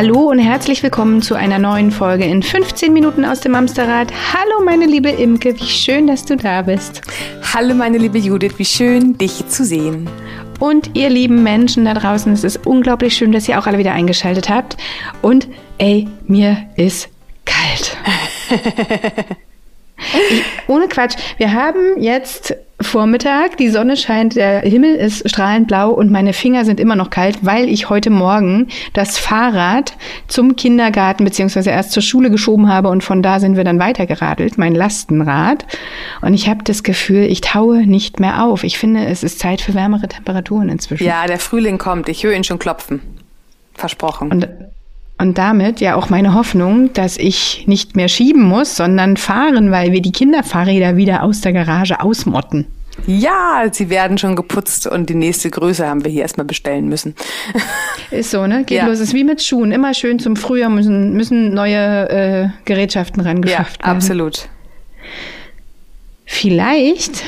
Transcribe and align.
Hallo 0.00 0.30
und 0.30 0.38
herzlich 0.38 0.84
willkommen 0.84 1.22
zu 1.22 1.34
einer 1.34 1.58
neuen 1.58 1.90
Folge 1.90 2.24
in 2.24 2.40
15 2.40 2.92
Minuten 2.92 3.24
aus 3.24 3.40
dem 3.40 3.56
Amsterrad. 3.56 4.12
Hallo 4.32 4.64
meine 4.64 4.86
liebe 4.86 5.08
Imke, 5.08 5.58
wie 5.58 5.66
schön, 5.66 6.06
dass 6.06 6.24
du 6.24 6.36
da 6.36 6.62
bist. 6.62 7.00
Hallo 7.52 7.74
meine 7.74 7.98
liebe 7.98 8.16
Judith, 8.16 8.52
wie 8.58 8.64
schön, 8.64 9.18
dich 9.18 9.48
zu 9.48 9.64
sehen. 9.64 10.08
Und 10.60 10.96
ihr 10.96 11.10
lieben 11.10 11.42
Menschen 11.42 11.84
da 11.84 11.94
draußen, 11.94 12.32
es 12.32 12.44
ist 12.44 12.64
unglaublich 12.64 13.16
schön, 13.16 13.32
dass 13.32 13.48
ihr 13.48 13.58
auch 13.58 13.66
alle 13.66 13.78
wieder 13.78 13.92
eingeschaltet 13.92 14.48
habt. 14.48 14.76
Und 15.20 15.48
ey, 15.78 16.06
mir 16.28 16.68
ist 16.76 17.08
kalt. 17.44 17.96
Ich, 20.30 20.42
ohne 20.68 20.88
Quatsch. 20.88 21.16
Wir 21.38 21.52
haben 21.52 22.00
jetzt 22.00 22.54
Vormittag, 22.80 23.56
die 23.56 23.70
Sonne 23.70 23.96
scheint, 23.96 24.36
der 24.36 24.60
Himmel 24.60 24.94
ist 24.94 25.28
strahlend 25.28 25.66
blau 25.66 25.90
und 25.90 26.12
meine 26.12 26.32
Finger 26.32 26.64
sind 26.64 26.78
immer 26.78 26.94
noch 26.94 27.10
kalt, 27.10 27.38
weil 27.42 27.68
ich 27.68 27.90
heute 27.90 28.08
Morgen 28.08 28.68
das 28.92 29.18
Fahrrad 29.18 29.96
zum 30.28 30.54
Kindergarten 30.54 31.24
beziehungsweise 31.24 31.70
erst 31.70 31.90
zur 31.90 32.04
Schule 32.04 32.30
geschoben 32.30 32.68
habe 32.68 32.88
und 32.88 33.02
von 33.02 33.20
da 33.20 33.40
sind 33.40 33.56
wir 33.56 33.64
dann 33.64 33.80
weitergeradelt, 33.80 34.58
mein 34.58 34.76
Lastenrad. 34.76 35.66
Und 36.20 36.34
ich 36.34 36.48
habe 36.48 36.62
das 36.62 36.84
Gefühl, 36.84 37.24
ich 37.24 37.40
taue 37.40 37.84
nicht 37.84 38.20
mehr 38.20 38.44
auf. 38.44 38.62
Ich 38.62 38.78
finde, 38.78 39.06
es 39.06 39.24
ist 39.24 39.40
Zeit 39.40 39.60
für 39.60 39.74
wärmere 39.74 40.06
Temperaturen 40.06 40.68
inzwischen. 40.68 41.04
Ja, 41.04 41.26
der 41.26 41.40
Frühling 41.40 41.78
kommt. 41.78 42.08
Ich 42.08 42.22
höre 42.22 42.34
ihn 42.34 42.44
schon 42.44 42.60
klopfen. 42.60 43.00
Versprochen. 43.74 44.30
Und 44.30 44.48
und 45.18 45.36
damit 45.36 45.80
ja 45.80 45.96
auch 45.96 46.10
meine 46.10 46.34
Hoffnung, 46.34 46.92
dass 46.92 47.16
ich 47.16 47.64
nicht 47.66 47.96
mehr 47.96 48.08
schieben 48.08 48.42
muss, 48.42 48.76
sondern 48.76 49.16
fahren, 49.16 49.70
weil 49.70 49.92
wir 49.92 50.00
die 50.00 50.12
Kinderfahrräder 50.12 50.96
wieder 50.96 51.22
aus 51.22 51.40
der 51.40 51.52
Garage 51.52 52.00
ausmotten. 52.00 52.66
Ja, 53.06 53.64
sie 53.70 53.90
werden 53.90 54.18
schon 54.18 54.34
geputzt 54.34 54.86
und 54.86 55.08
die 55.08 55.14
nächste 55.14 55.50
Größe 55.50 55.86
haben 55.86 56.04
wir 56.04 56.10
hier 56.10 56.22
erstmal 56.22 56.46
bestellen 56.46 56.88
müssen. 56.88 57.14
Ist 58.10 58.30
so, 58.30 58.46
ne? 58.46 58.64
Geht 58.64 58.78
ja. 58.78 58.86
los. 58.86 58.98
Ist 58.98 59.14
wie 59.14 59.24
mit 59.24 59.42
Schuhen. 59.42 59.70
Immer 59.70 59.94
schön 59.94 60.18
zum 60.18 60.34
Frühjahr 60.36 60.70
müssen, 60.70 61.12
müssen 61.12 61.54
neue 61.54 62.08
äh, 62.08 62.48
Gerätschaften 62.64 63.22
rangeschafft 63.22 63.80
ja, 63.80 63.86
werden. 63.86 63.96
Absolut. 63.96 64.48
Vielleicht 66.24 67.22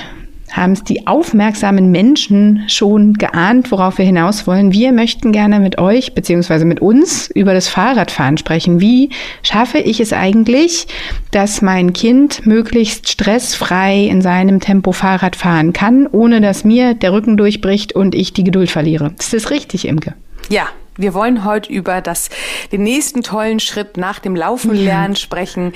haben 0.52 0.72
es 0.72 0.84
die 0.84 1.06
aufmerksamen 1.06 1.90
Menschen 1.90 2.64
schon 2.68 3.14
geahnt, 3.14 3.70
worauf 3.70 3.98
wir 3.98 4.04
hinaus 4.04 4.46
wollen. 4.46 4.72
Wir 4.72 4.92
möchten 4.92 5.32
gerne 5.32 5.60
mit 5.60 5.78
euch 5.78 6.14
beziehungsweise 6.14 6.64
mit 6.64 6.80
uns 6.80 7.28
über 7.28 7.54
das 7.54 7.68
Fahrradfahren 7.68 8.38
sprechen. 8.38 8.80
Wie 8.80 9.10
schaffe 9.42 9.78
ich 9.78 10.00
es 10.00 10.12
eigentlich, 10.12 10.86
dass 11.30 11.62
mein 11.62 11.92
Kind 11.92 12.46
möglichst 12.46 13.08
stressfrei 13.08 14.04
in 14.04 14.22
seinem 14.22 14.60
Tempo 14.60 14.92
Fahrrad 14.92 15.36
fahren 15.36 15.72
kann, 15.72 16.06
ohne 16.06 16.40
dass 16.40 16.64
mir 16.64 16.94
der 16.94 17.12
Rücken 17.12 17.36
durchbricht 17.36 17.94
und 17.94 18.14
ich 18.14 18.32
die 18.32 18.44
Geduld 18.44 18.70
verliere? 18.70 19.14
Ist 19.18 19.32
das 19.32 19.50
richtig, 19.50 19.86
Imke? 19.86 20.14
Ja, 20.48 20.68
wir 20.96 21.14
wollen 21.14 21.44
heute 21.44 21.72
über 21.72 22.00
das, 22.00 22.28
den 22.72 22.82
nächsten 22.82 23.22
tollen 23.22 23.60
Schritt 23.60 23.96
nach 23.96 24.18
dem 24.18 24.36
Laufen 24.36 24.74
lernen 24.74 25.16
sprechen. 25.16 25.72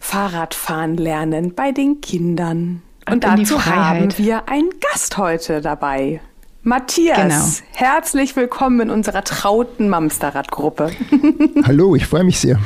Fahrradfahren 0.00 0.96
lernen 0.96 1.54
bei 1.54 1.72
den 1.72 2.00
Kindern. 2.00 2.82
Und 3.10 3.24
dazu 3.24 3.64
haben 3.64 4.16
wir 4.18 4.48
einen 4.48 4.70
Gast 4.80 5.18
heute 5.18 5.60
dabei. 5.60 6.20
Matthias, 6.62 7.62
genau. 7.62 7.70
herzlich 7.72 8.36
willkommen 8.36 8.80
in 8.80 8.90
unserer 8.90 9.24
trauten 9.24 9.88
Mamsterrad-Gruppe. 9.88 10.90
Hallo, 11.64 11.96
ich 11.96 12.06
freue 12.06 12.22
mich 12.22 12.38
sehr. 12.38 12.58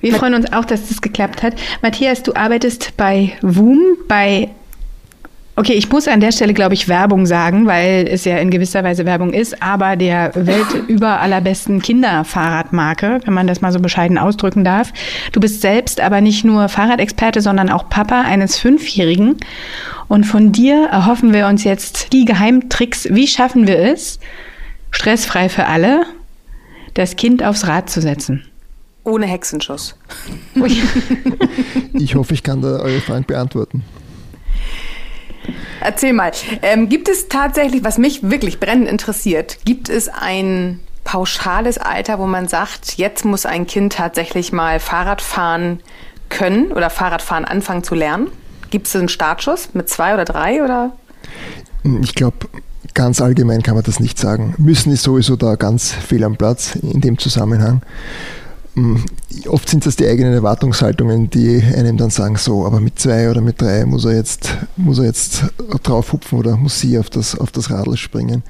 Wir 0.00 0.14
freuen 0.14 0.34
uns 0.34 0.52
auch, 0.52 0.64
dass 0.64 0.88
das 0.88 1.00
geklappt 1.00 1.42
hat. 1.42 1.54
Matthias, 1.82 2.22
du 2.22 2.34
arbeitest 2.34 2.96
bei 2.96 3.32
WUM, 3.40 3.96
bei 4.06 4.50
Okay, 5.56 5.74
ich 5.74 5.88
muss 5.88 6.08
an 6.08 6.18
der 6.18 6.32
Stelle, 6.32 6.52
glaube 6.52 6.74
ich, 6.74 6.88
Werbung 6.88 7.26
sagen, 7.26 7.66
weil 7.66 8.08
es 8.10 8.24
ja 8.24 8.38
in 8.38 8.50
gewisser 8.50 8.82
Weise 8.82 9.06
Werbung 9.06 9.32
ist, 9.32 9.62
aber 9.62 9.94
der 9.94 10.32
weltüber 10.34 11.20
allerbesten 11.20 11.80
Kinderfahrradmarke, 11.80 13.20
wenn 13.24 13.34
man 13.34 13.46
das 13.46 13.60
mal 13.60 13.70
so 13.70 13.78
bescheiden 13.78 14.18
ausdrücken 14.18 14.64
darf. 14.64 14.92
Du 15.30 15.38
bist 15.38 15.60
selbst 15.60 16.00
aber 16.00 16.20
nicht 16.20 16.44
nur 16.44 16.68
Fahrradexperte, 16.68 17.40
sondern 17.40 17.70
auch 17.70 17.88
Papa 17.88 18.22
eines 18.22 18.58
Fünfjährigen. 18.58 19.36
Und 20.08 20.24
von 20.24 20.50
dir 20.50 20.88
erhoffen 20.90 21.32
wir 21.32 21.46
uns 21.46 21.62
jetzt 21.62 22.12
die 22.12 22.24
Geheimtricks. 22.24 23.06
Wie 23.10 23.28
schaffen 23.28 23.68
wir 23.68 23.78
es, 23.78 24.18
stressfrei 24.90 25.48
für 25.48 25.66
alle, 25.66 26.04
das 26.94 27.14
Kind 27.14 27.44
aufs 27.44 27.68
Rad 27.68 27.88
zu 27.88 28.00
setzen? 28.00 28.44
Ohne 29.04 29.26
Hexenschuss. 29.26 29.94
ich 31.92 32.14
hoffe, 32.16 32.34
ich 32.34 32.42
kann 32.42 32.60
da 32.60 32.80
eure 32.80 33.00
Fragen 33.00 33.24
beantworten. 33.24 33.84
Erzähl 35.84 36.14
mal, 36.14 36.32
ähm, 36.62 36.88
gibt 36.88 37.10
es 37.10 37.28
tatsächlich, 37.28 37.84
was 37.84 37.98
mich 37.98 38.22
wirklich 38.22 38.58
brennend 38.58 38.88
interessiert, 38.88 39.58
gibt 39.66 39.90
es 39.90 40.08
ein 40.08 40.80
pauschales 41.04 41.76
Alter, 41.76 42.18
wo 42.18 42.26
man 42.26 42.48
sagt, 42.48 42.96
jetzt 42.96 43.26
muss 43.26 43.44
ein 43.44 43.66
Kind 43.66 43.92
tatsächlich 43.92 44.50
mal 44.50 44.80
Fahrrad 44.80 45.20
fahren 45.20 45.80
können 46.30 46.72
oder 46.72 46.88
Fahrradfahren 46.88 47.44
anfangen 47.44 47.84
zu 47.84 47.94
lernen? 47.94 48.28
Gibt 48.70 48.86
es 48.86 48.96
einen 48.96 49.10
Startschuss 49.10 49.74
mit 49.74 49.90
zwei 49.90 50.14
oder 50.14 50.24
drei 50.24 50.64
oder? 50.64 50.92
Ich 52.00 52.14
glaube, 52.14 52.48
ganz 52.94 53.20
allgemein 53.20 53.62
kann 53.62 53.74
man 53.74 53.84
das 53.84 54.00
nicht 54.00 54.18
sagen. 54.18 54.54
Müssen 54.56 54.90
ist 54.90 55.02
sowieso 55.02 55.36
da 55.36 55.56
ganz 55.56 55.92
fehl 55.92 56.24
am 56.24 56.36
Platz 56.36 56.76
in 56.76 57.02
dem 57.02 57.18
Zusammenhang. 57.18 57.82
Hm, 58.74 59.04
oft 59.46 59.68
sind 59.68 59.86
das 59.86 59.96
die 59.96 60.06
eigenen 60.06 60.32
Erwartungshaltungen, 60.32 61.30
die 61.30 61.62
einem 61.62 61.96
dann 61.96 62.10
sagen, 62.10 62.36
so, 62.36 62.66
aber 62.66 62.80
mit 62.80 62.98
zwei 62.98 63.30
oder 63.30 63.40
mit 63.40 63.60
drei 63.60 63.84
muss 63.84 64.04
er 64.04 64.14
jetzt, 64.14 64.56
muss 64.76 64.98
er 64.98 65.04
jetzt 65.04 65.44
drauf 65.82 66.12
hupfen 66.12 66.38
oder 66.38 66.56
muss 66.56 66.80
sie 66.80 66.98
auf 66.98 67.08
das, 67.08 67.38
auf 67.38 67.52
das 67.52 67.70
Radl 67.70 67.96
springen. 67.96 68.42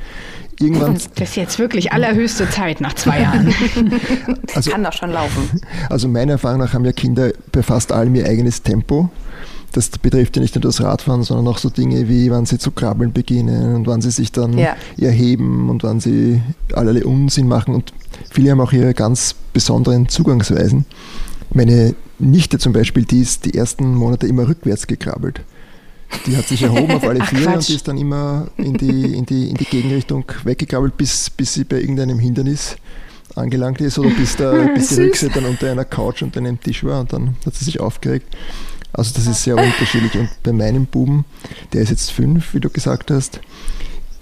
Irgendwann 0.60 0.94
das 0.94 1.30
ist 1.30 1.36
jetzt 1.36 1.58
wirklich 1.58 1.92
allerhöchste 1.92 2.48
Zeit 2.48 2.80
nach 2.80 2.94
zwei 2.94 3.20
Jahren. 3.22 3.52
also, 4.54 4.70
Kann 4.70 4.84
doch 4.84 4.92
schon 4.92 5.10
laufen. 5.10 5.60
Also 5.90 6.08
meiner 6.08 6.32
Erfahrung 6.32 6.60
nach 6.60 6.72
haben 6.72 6.84
ja 6.84 6.92
Kinder 6.92 7.32
bei 7.50 7.62
fast 7.62 7.92
allem 7.92 8.14
ihr 8.14 8.26
eigenes 8.26 8.62
Tempo. 8.62 9.10
Das 9.72 9.88
betrifft 9.88 10.36
ja 10.36 10.42
nicht 10.42 10.54
nur 10.54 10.62
das 10.62 10.80
Radfahren, 10.80 11.24
sondern 11.24 11.48
auch 11.48 11.58
so 11.58 11.68
Dinge 11.68 12.08
wie, 12.08 12.30
wann 12.30 12.46
sie 12.46 12.58
zu 12.58 12.70
krabbeln 12.70 13.12
beginnen 13.12 13.74
und 13.74 13.88
wann 13.88 14.00
sie 14.00 14.12
sich 14.12 14.30
dann 14.30 14.56
ja. 14.56 14.76
erheben 14.96 15.68
und 15.68 15.82
wann 15.82 15.98
sie 15.98 16.40
allerlei 16.72 17.04
Unsinn 17.04 17.48
machen. 17.48 17.74
Und 17.74 17.92
Viele 18.30 18.50
haben 18.50 18.60
auch 18.60 18.72
ihre 18.72 18.94
ganz 18.94 19.34
besonderen 19.52 20.08
Zugangsweisen. 20.08 20.84
Meine 21.52 21.94
Nichte 22.18 22.58
zum 22.58 22.72
Beispiel, 22.72 23.04
die 23.04 23.20
ist 23.20 23.44
die 23.44 23.54
ersten 23.54 23.94
Monate 23.94 24.26
immer 24.26 24.48
rückwärts 24.48 24.86
gekrabbelt. 24.86 25.40
Die 26.26 26.36
hat 26.36 26.46
sich 26.46 26.62
erhoben 26.62 26.92
auf 26.92 27.04
alle 27.04 27.24
Viere 27.24 27.54
und 27.54 27.68
ist 27.68 27.88
dann 27.88 27.98
immer 27.98 28.48
in 28.56 28.74
die, 28.74 29.16
in 29.16 29.26
die, 29.26 29.50
in 29.50 29.56
die 29.56 29.64
Gegenrichtung 29.64 30.24
weggekrabbelt, 30.44 30.96
bis, 30.96 31.30
bis 31.30 31.54
sie 31.54 31.64
bei 31.64 31.80
irgendeinem 31.80 32.18
Hindernis 32.18 32.76
angelangt 33.34 33.80
ist 33.80 33.98
oder 33.98 34.10
bis, 34.10 34.36
der, 34.36 34.52
bis 34.74 34.88
die 34.88 35.02
Rückseite 35.02 35.40
dann 35.40 35.46
unter 35.46 35.70
einer 35.70 35.84
Couch 35.84 36.22
und 36.22 36.36
einem 36.36 36.60
Tisch 36.60 36.84
war 36.84 37.00
und 37.00 37.12
dann 37.12 37.36
hat 37.44 37.54
sie 37.54 37.64
sich 37.64 37.80
aufgeregt. 37.80 38.26
Also 38.92 39.12
das 39.16 39.26
ist 39.26 39.42
sehr 39.42 39.56
unterschiedlich. 39.56 40.14
Und 40.14 40.30
bei 40.44 40.52
meinem 40.52 40.86
Buben, 40.86 41.24
der 41.72 41.82
ist 41.82 41.90
jetzt 41.90 42.12
fünf, 42.12 42.54
wie 42.54 42.60
du 42.60 42.70
gesagt 42.70 43.10
hast, 43.10 43.40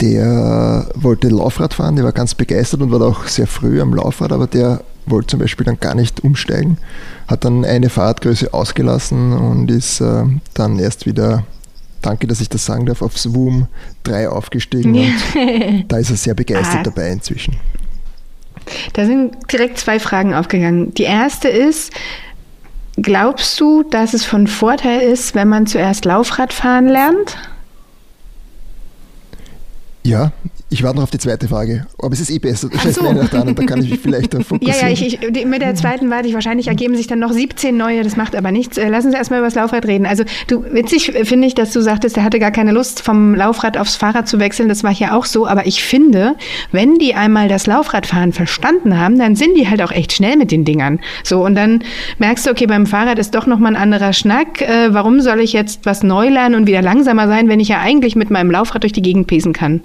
der 0.02 0.88
wollte 0.94 1.28
Laufrad 1.28 1.74
fahren, 1.74 1.94
der 1.94 2.04
war 2.04 2.12
ganz 2.12 2.34
begeistert 2.34 2.82
und 2.82 2.90
war 2.90 3.00
auch 3.00 3.26
sehr 3.28 3.46
früh 3.46 3.80
am 3.80 3.94
Laufrad, 3.94 4.32
aber 4.32 4.48
der 4.48 4.82
wollte 5.06 5.28
zum 5.28 5.40
Beispiel 5.40 5.64
dann 5.64 5.78
gar 5.78 5.94
nicht 5.94 6.24
umsteigen, 6.24 6.76
hat 7.28 7.44
dann 7.44 7.64
eine 7.64 7.88
Fahrradgröße 7.88 8.52
ausgelassen 8.52 9.32
und 9.32 9.70
ist 9.70 10.00
äh, 10.00 10.24
dann 10.54 10.78
erst 10.80 11.06
wieder, 11.06 11.44
danke, 12.02 12.26
dass 12.26 12.40
ich 12.40 12.48
das 12.48 12.66
sagen 12.66 12.84
darf, 12.86 13.00
auf 13.00 13.16
Zoom 13.16 13.68
3 14.02 14.28
aufgestiegen 14.28 14.96
und 14.96 15.84
da 15.88 15.98
ist 15.98 16.10
er 16.10 16.16
sehr 16.16 16.34
begeistert 16.34 16.80
ah. 16.80 16.82
dabei 16.82 17.10
inzwischen. 17.10 17.56
Da 18.94 19.06
sind 19.06 19.36
direkt 19.52 19.78
zwei 19.78 20.00
Fragen 20.00 20.34
aufgegangen. 20.34 20.94
Die 20.94 21.02
erste 21.04 21.48
ist, 21.48 21.92
glaubst 22.96 23.60
du, 23.60 23.84
dass 23.84 24.14
es 24.14 24.24
von 24.24 24.48
Vorteil 24.48 25.00
ist, 25.00 25.36
wenn 25.36 25.48
man 25.48 25.66
zuerst 25.66 26.04
Laufrad 26.04 26.52
fahren 26.52 26.88
lernt? 26.88 27.36
Ja, 30.04 30.32
ich 30.72 30.82
warte 30.82 30.96
noch 30.96 31.04
auf 31.04 31.10
die 31.10 31.18
zweite 31.18 31.48
Frage. 31.48 31.86
Aber 31.98 32.12
es 32.14 32.20
ist 32.20 32.30
eh 32.30 32.38
besser. 32.38 32.68
Heißt, 32.72 32.94
so. 32.94 33.02
dran 33.02 33.54
da 33.54 33.62
kann 33.64 33.82
ich 33.82 33.90
mich 33.90 34.00
vielleicht 34.00 34.32
darauf 34.32 34.46
fokussieren. 34.46 34.72
Ja, 34.82 34.88
ja, 34.88 34.92
ich, 34.92 35.22
ich, 35.22 35.44
mit 35.44 35.60
der 35.60 35.74
zweiten 35.74 36.08
warte 36.08 36.28
ich 36.28 36.34
wahrscheinlich, 36.34 36.68
ergeben 36.68 36.96
sich 36.96 37.06
dann 37.06 37.18
noch 37.18 37.32
17 37.32 37.76
neue, 37.76 38.02
das 38.02 38.16
macht 38.16 38.34
aber 38.34 38.50
nichts. 38.50 38.78
Äh, 38.78 38.88
lass 38.88 39.04
uns 39.04 39.14
erstmal 39.14 39.40
über 39.40 39.48
das 39.48 39.54
Laufrad 39.54 39.86
reden. 39.86 40.06
Also 40.06 40.24
du, 40.46 40.64
witzig 40.72 41.12
finde 41.24 41.46
ich, 41.46 41.54
dass 41.54 41.72
du 41.72 41.80
sagtest, 41.82 42.16
er 42.16 42.24
hatte 42.24 42.38
gar 42.38 42.50
keine 42.50 42.72
Lust, 42.72 43.02
vom 43.02 43.34
Laufrad 43.34 43.76
aufs 43.76 43.96
Fahrrad 43.96 44.28
zu 44.28 44.38
wechseln. 44.38 44.68
Das 44.68 44.82
war 44.82 44.94
hier 44.94 45.14
auch 45.14 45.26
so. 45.26 45.46
Aber 45.46 45.66
ich 45.66 45.82
finde, 45.82 46.36
wenn 46.70 46.94
die 46.94 47.14
einmal 47.14 47.48
das 47.48 47.66
Laufradfahren 47.66 48.32
verstanden 48.32 48.98
haben, 48.98 49.18
dann 49.18 49.36
sind 49.36 49.56
die 49.56 49.68
halt 49.68 49.82
auch 49.82 49.92
echt 49.92 50.12
schnell 50.12 50.36
mit 50.36 50.50
den 50.50 50.64
Dingern. 50.64 51.00
So, 51.22 51.44
und 51.44 51.54
dann 51.54 51.82
merkst 52.18 52.46
du, 52.46 52.50
okay, 52.50 52.66
beim 52.66 52.86
Fahrrad 52.86 53.18
ist 53.18 53.34
doch 53.34 53.46
nochmal 53.46 53.76
ein 53.76 53.82
anderer 53.82 54.12
Schnack. 54.12 54.62
Äh, 54.62 54.94
warum 54.94 55.20
soll 55.20 55.40
ich 55.40 55.52
jetzt 55.52 55.84
was 55.84 56.02
neu 56.02 56.28
lernen 56.28 56.54
und 56.54 56.66
wieder 56.66 56.82
langsamer 56.82 57.28
sein, 57.28 57.48
wenn 57.48 57.60
ich 57.60 57.68
ja 57.68 57.80
eigentlich 57.80 58.16
mit 58.16 58.30
meinem 58.30 58.50
Laufrad 58.50 58.84
durch 58.84 58.92
die 58.92 59.02
Gegend 59.02 59.26
pesen 59.26 59.52
kann? 59.52 59.82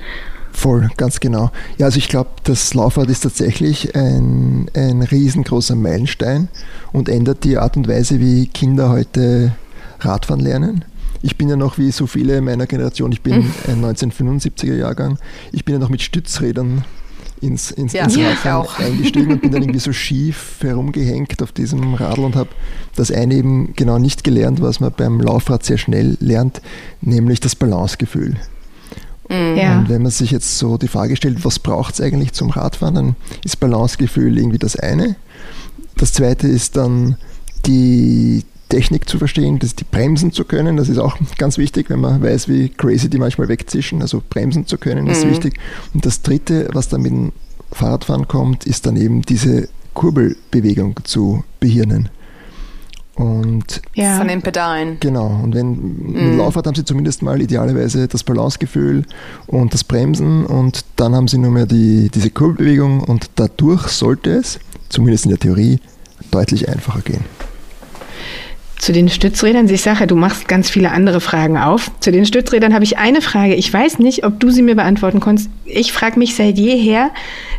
Voll, 0.58 0.90
ganz 0.98 1.20
genau. 1.20 1.52
Ja, 1.78 1.86
also 1.86 2.00
ich 2.00 2.10
glaube, 2.10 2.32
das 2.44 2.74
Laufrad 2.74 3.12
ist 3.12 3.20
tatsächlich 3.20 3.96
ein, 3.96 4.72
ein 4.74 5.04
riesengroßer 5.04 5.76
Meilenstein 5.76 6.48
und 6.92 7.10
ändert 7.10 7.44
die 7.44 7.60
Art 7.60 7.78
und 7.78 7.88
Weise, 7.88 8.20
wie 8.20 8.48
Kinder 8.48 8.90
heute 8.90 9.54
Radfahren 10.00 10.42
lernen. 10.42 10.84
Ich 11.22 11.38
bin 11.38 11.48
ja 11.48 11.56
noch 11.56 11.78
wie 11.78 11.92
so 11.92 12.08
viele 12.08 12.42
meiner 12.42 12.66
Generation, 12.66 13.12
ich 13.12 13.22
bin 13.22 13.52
ein 13.68 13.86
1975er 13.86 14.74
Jahrgang, 14.74 15.20
ich 15.52 15.64
bin 15.64 15.74
ja 15.74 15.80
noch 15.80 15.90
mit 15.90 16.02
Stützrädern 16.02 16.84
ins, 17.40 17.70
ins, 17.70 17.94
ja, 17.94 18.06
ins 18.06 18.18
Radfahren 18.18 18.84
eingestiegen 18.84 19.32
und 19.34 19.44
bin 19.44 19.52
dann 19.52 19.62
irgendwie 19.62 19.80
so 19.80 19.94
schief 19.94 20.58
herumgehängt 20.62 21.44
auf 21.44 21.52
diesem 21.52 21.94
Radl 21.94 22.22
und 22.22 22.36
habe 22.36 22.50
das 22.96 23.12
eine 23.12 23.36
eben 23.36 23.74
genau 23.76 24.00
nicht 24.00 24.24
gelernt, 24.24 24.60
was 24.60 24.80
man 24.80 24.92
beim 24.92 25.22
Laufrad 25.22 25.64
sehr 25.64 25.78
schnell 25.78 26.18
lernt, 26.20 26.64
nämlich 27.02 27.40
das 27.42 27.56
Balancegefühl. 27.56 28.38
Mhm. 29.30 29.58
Ja. 29.58 29.80
Und 29.80 29.90
wenn 29.90 30.02
man 30.02 30.12
sich 30.12 30.32
jetzt 30.32 30.58
so 30.58 30.78
die 30.78 30.88
Frage 30.88 31.16
stellt, 31.16 31.44
was 31.44 31.60
braucht 31.60 31.96
es 31.96 32.02
eigentlich 32.02 32.34
zum 32.34 32.50
Radfahren, 32.50 32.96
dann 32.96 33.16
ist 33.44 33.60
Balancegefühl 33.60 34.38
irgendwie 34.38 34.60
das 34.60 34.76
eine. 34.76 35.16
Das 35.96 36.14
zweite 36.14 36.48
ist 36.48 36.78
dann 36.78 37.18
die 37.66 38.44
Technik 38.70 39.10
zu 39.10 39.18
verstehen, 39.18 39.60
das 39.60 39.76
die 39.76 39.86
bremsen 39.86 40.32
zu 40.32 40.44
können. 40.44 40.78
Das 40.78 40.90
ist 40.90 40.98
auch 40.98 41.18
ganz 41.38 41.58
wichtig, 41.58 41.90
wenn 41.90 42.02
man 42.02 42.22
weiß, 42.22 42.50
wie 42.50 42.70
crazy 42.70 43.10
die 43.10 43.18
manchmal 43.18 43.48
wegzischen. 43.48 44.02
Also 44.02 44.22
bremsen 44.30 44.68
zu 44.68 44.78
können 44.78 45.08
ist 45.08 45.26
mhm. 45.26 45.32
wichtig. 45.32 45.60
Und 45.94 46.06
das 46.06 46.22
dritte, 46.22 46.70
was 46.74 46.90
dann 46.90 47.02
mit 47.02 47.12
dem 47.12 47.32
Fahrradfahren 47.72 48.28
kommt, 48.28 48.66
ist 48.66 48.86
dann 48.86 48.98
eben 48.98 49.22
diese 49.22 49.70
Kurbelbewegung 49.94 51.00
zu 51.04 51.44
behirnen. 51.60 52.10
Und 53.18 53.82
ja. 53.96 54.18
Von 54.18 54.28
den 54.28 54.44
Pedalen. 54.44 54.98
Genau. 55.00 55.40
Und 55.44 55.56
wenn 55.56 55.72
mm. 55.72 56.12
mit 56.14 56.34
mhm. 56.34 56.38
Laufrad 56.38 56.68
haben 56.68 56.76
sie 56.76 56.86
zumindest 56.86 57.24
mal 57.24 57.42
idealerweise 57.42 58.08
das 58.08 58.24
Balancegefühl 58.24 59.06
und 59.48 59.74
das 59.74 59.84
Bremsen 59.84 60.46
und 60.46 60.86
dann 60.98 61.16
haben 61.16 61.28
sie 61.28 61.40
nur 61.40 61.52
mehr 61.52 61.66
die, 61.66 62.10
diese 62.14 62.30
Kurbelbewegung 62.30 63.02
und 63.02 63.32
dadurch 63.36 63.88
sollte 63.88 64.32
es, 64.32 64.60
zumindest 64.90 65.26
in 65.26 65.32
der 65.32 65.40
Theorie, 65.40 65.80
deutlich 66.30 66.70
einfacher 66.70 67.02
gehen. 67.02 67.26
Zu 68.80 68.92
den 68.92 69.10
Stützrädern, 69.10 69.68
ich 69.68 69.82
sage, 69.82 70.06
du 70.06 70.16
machst 70.16 70.48
ganz 70.48 70.70
viele 70.70 70.92
andere 70.92 71.20
Fragen 71.20 71.58
auf. 71.58 71.92
Zu 72.00 72.12
den 72.12 72.26
Stützrädern 72.26 72.74
habe 72.74 72.84
ich 72.84 72.98
eine 72.98 73.22
Frage. 73.22 73.56
Ich 73.56 73.74
weiß 73.74 73.98
nicht, 74.00 74.24
ob 74.24 74.40
du 74.40 74.52
sie 74.52 74.62
mir 74.62 74.76
beantworten 74.76 75.20
kannst. 75.20 75.50
Ich 75.66 75.92
frage 75.92 76.20
mich 76.20 76.36
seit 76.36 76.58
jeher, 76.58 77.10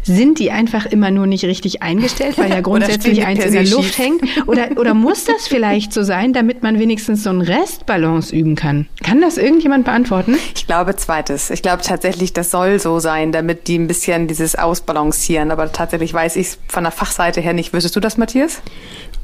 sind 0.04 0.38
die 0.38 0.52
einfach 0.52 0.86
immer 0.86 1.10
nur 1.10 1.26
nicht 1.26 1.44
richtig 1.44 1.82
eingestellt, 1.82 2.38
weil 2.38 2.50
ja 2.50 2.60
grundsätzlich 2.62 3.26
eins 3.26 3.44
in 3.44 3.52
der 3.52 3.64
Luft 3.64 3.94
schief. 3.94 3.98
hängt? 3.98 4.48
Oder, 4.48 4.68
oder 4.76 4.94
muss 4.94 5.24
das 5.24 5.48
vielleicht 5.48 5.92
so 5.92 6.04
sein, 6.04 6.32
damit 6.32 6.62
man 6.62 6.78
wenigstens 6.78 7.24
so 7.24 7.30
einen 7.30 7.40
Restbalance 7.42 8.34
üben 8.34 8.54
kann? 8.54 8.86
Kann 9.02 9.20
das 9.20 9.38
irgendjemand 9.38 9.84
beantworten? 9.84 10.36
Ich 10.54 10.66
glaube 10.66 10.94
zweites. 10.96 11.50
Ich 11.50 11.62
glaube 11.62 11.82
tatsächlich, 11.82 12.32
das 12.32 12.52
soll 12.52 12.78
so 12.78 13.00
sein, 13.00 13.32
damit 13.32 13.66
die 13.66 13.76
ein 13.78 13.88
bisschen 13.88 14.28
dieses 14.28 14.54
Ausbalancieren. 14.54 15.50
Aber 15.50 15.72
tatsächlich 15.72 16.14
weiß 16.14 16.36
ich 16.36 16.46
es 16.46 16.58
von 16.68 16.84
der 16.84 16.92
Fachseite 16.92 17.40
her 17.40 17.52
nicht. 17.54 17.72
Wüsstest 17.72 17.96
du 17.96 18.00
das, 18.00 18.16
Matthias? 18.18 18.62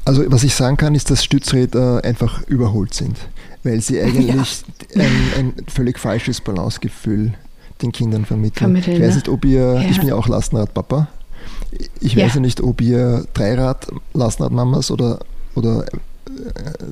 Also 0.05 0.23
was 0.31 0.43
ich 0.43 0.53
sagen 0.53 0.77
kann, 0.77 0.93
ist, 0.93 1.09
dass 1.09 1.23
Stützräder 1.23 2.03
einfach 2.03 2.43
überholt 2.43 2.93
sind, 2.93 3.17
weil 3.63 3.81
sie 3.81 3.99
eigentlich 3.99 4.27
ja. 4.95 5.03
ein, 5.03 5.11
ein, 5.37 5.53
völlig 5.67 5.99
falsches 5.99 6.41
Balancegefühl 6.41 7.33
den 7.81 7.91
Kindern 7.91 8.23
vermitteln. 8.23 8.59
vermitteln 8.59 8.95
ich 8.95 9.01
weiß 9.01 9.15
nicht, 9.15 9.29
ob 9.29 9.43
ihr, 9.45 9.81
ja. 9.81 9.81
ich 9.81 9.99
bin 9.99 10.09
ja 10.09 10.15
auch 10.15 10.27
Lastenradpapa, 10.27 11.07
ich 11.99 12.15
weiß 12.15 12.35
ja 12.35 12.39
nicht, 12.39 12.61
ob 12.61 12.81
ihr 12.81 13.25
Dreirad 13.33 13.87
Lastenradmamas 14.13 14.91
oder, 14.91 15.19
oder 15.55 15.85
äh, 15.85 15.93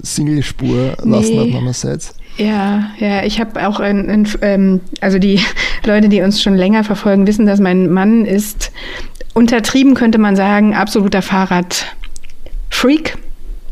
Singlespur 0.01 0.97
Lastenradmamas 1.03 1.83
nee. 1.83 1.91
seid. 1.91 2.13
Ja, 2.37 2.89
ja, 2.97 3.23
ich 3.23 3.39
habe 3.39 3.67
auch 3.67 3.79
ein, 3.79 4.09
ein, 4.09 4.27
ähm, 4.41 4.81
also 5.01 5.19
die 5.19 5.39
Leute, 5.85 6.09
die 6.09 6.21
uns 6.21 6.41
schon 6.41 6.55
länger 6.55 6.83
verfolgen, 6.83 7.27
wissen, 7.27 7.45
dass 7.45 7.59
mein 7.59 7.91
Mann 7.91 8.25
ist 8.25 8.71
untertrieben, 9.33 9.93
könnte 9.93 10.17
man 10.17 10.35
sagen, 10.35 10.73
absoluter 10.73 11.21
Fahrrad. 11.21 11.85
Freak. 12.83 13.17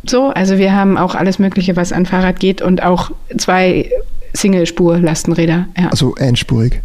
So, 0.08 0.28
also 0.30 0.58
wir 0.58 0.74
haben 0.74 0.98
auch 0.98 1.16
alles 1.16 1.38
Mögliche, 1.38 1.76
was 1.76 1.92
an 1.92 2.06
Fahrrad 2.06 2.40
geht 2.40 2.62
und 2.62 2.82
auch 2.82 3.12
zwei 3.38 3.92
Single-Spur-Lastenräder. 4.34 5.68
Ja. 5.78 5.90
Also 5.90 6.16
einspurig. 6.16 6.82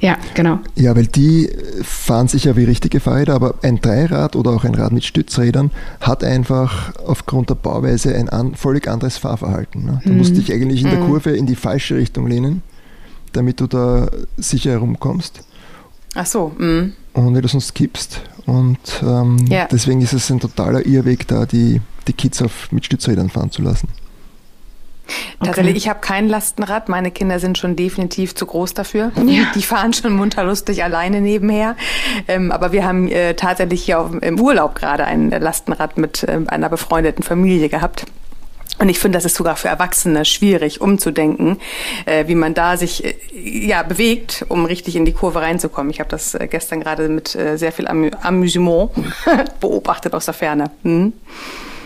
Ja, 0.00 0.16
genau. 0.34 0.58
Ja, 0.74 0.96
weil 0.96 1.06
die 1.06 1.48
fahren 1.84 2.26
sich 2.26 2.42
ja 2.42 2.56
wie 2.56 2.64
richtige 2.64 2.98
Fahrräder, 2.98 3.34
aber 3.34 3.54
ein 3.62 3.80
Dreirad 3.80 4.34
oder 4.34 4.50
auch 4.50 4.64
ein 4.64 4.74
Rad 4.74 4.90
mit 4.90 5.04
Stützrädern 5.04 5.70
hat 6.00 6.24
einfach 6.24 6.92
aufgrund 7.06 7.50
der 7.50 7.54
Bauweise 7.54 8.16
ein 8.16 8.28
an, 8.28 8.56
völlig 8.56 8.88
anderes 8.88 9.16
Fahrverhalten. 9.16 9.84
Ne? 9.84 10.00
Du 10.02 10.10
mhm. 10.10 10.18
musst 10.18 10.36
dich 10.36 10.52
eigentlich 10.52 10.82
in 10.82 10.90
der 10.90 10.98
mhm. 10.98 11.06
Kurve 11.06 11.30
in 11.30 11.46
die 11.46 11.54
falsche 11.54 11.94
Richtung 11.94 12.26
lehnen, 12.26 12.62
damit 13.32 13.60
du 13.60 13.68
da 13.68 14.10
sicher 14.38 14.72
herumkommst. 14.72 15.44
Ach 16.14 16.26
so. 16.26 16.52
Mhm. 16.58 16.94
Und 17.14 17.34
wenn 17.34 17.42
du 17.42 17.48
sonst 17.48 17.74
kippst. 17.74 18.20
Und 18.46 19.02
ähm, 19.02 19.44
ja. 19.48 19.68
deswegen 19.70 20.00
ist 20.00 20.12
es 20.12 20.30
ein 20.30 20.40
totaler 20.40 20.84
Irrweg, 20.84 21.26
da 21.28 21.46
die, 21.46 21.80
die 22.08 22.12
Kids 22.12 22.42
auf, 22.42 22.70
mit 22.72 22.84
Stützrädern 22.84 23.30
fahren 23.30 23.50
zu 23.50 23.62
lassen. 23.62 23.88
Tatsächlich, 25.40 25.72
okay. 25.72 25.78
ich 25.78 25.88
habe 25.88 26.00
kein 26.00 26.28
Lastenrad. 26.28 26.88
Meine 26.88 27.10
Kinder 27.10 27.38
sind 27.38 27.58
schon 27.58 27.76
definitiv 27.76 28.34
zu 28.34 28.46
groß 28.46 28.74
dafür. 28.74 29.10
Ja. 29.26 29.44
Die 29.54 29.62
fahren 29.62 29.92
schon 29.92 30.14
munterlustig 30.14 30.84
alleine 30.84 31.20
nebenher. 31.20 31.76
Ähm, 32.28 32.52
aber 32.52 32.72
wir 32.72 32.86
haben 32.86 33.08
äh, 33.08 33.34
tatsächlich 33.34 33.84
hier 33.84 34.00
auf, 34.00 34.10
im 34.22 34.40
Urlaub 34.40 34.74
gerade 34.74 35.04
ein 35.04 35.30
Lastenrad 35.30 35.98
mit 35.98 36.22
äh, 36.22 36.40
einer 36.46 36.68
befreundeten 36.68 37.24
Familie 37.24 37.68
gehabt. 37.68 38.06
Und 38.82 38.88
ich 38.88 38.98
finde, 38.98 39.16
das 39.16 39.24
ist 39.24 39.36
sogar 39.36 39.54
für 39.54 39.68
Erwachsene 39.68 40.24
schwierig 40.24 40.80
umzudenken, 40.80 41.58
äh, 42.04 42.26
wie 42.26 42.34
man 42.34 42.52
da 42.52 42.76
sich 42.76 43.04
äh, 43.04 43.14
ja 43.32 43.84
bewegt, 43.84 44.44
um 44.48 44.64
richtig 44.64 44.96
in 44.96 45.04
die 45.04 45.12
Kurve 45.12 45.40
reinzukommen. 45.40 45.92
Ich 45.92 46.00
habe 46.00 46.10
das 46.10 46.34
äh, 46.34 46.48
gestern 46.50 46.80
gerade 46.80 47.08
mit 47.08 47.36
äh, 47.36 47.56
sehr 47.56 47.70
viel 47.70 47.86
Amü 47.86 48.10
Amüsement 48.20 48.90
beobachtet 49.60 50.14
aus 50.14 50.24
der 50.24 50.34
Ferne. 50.34 50.72
Hm? 50.82 51.12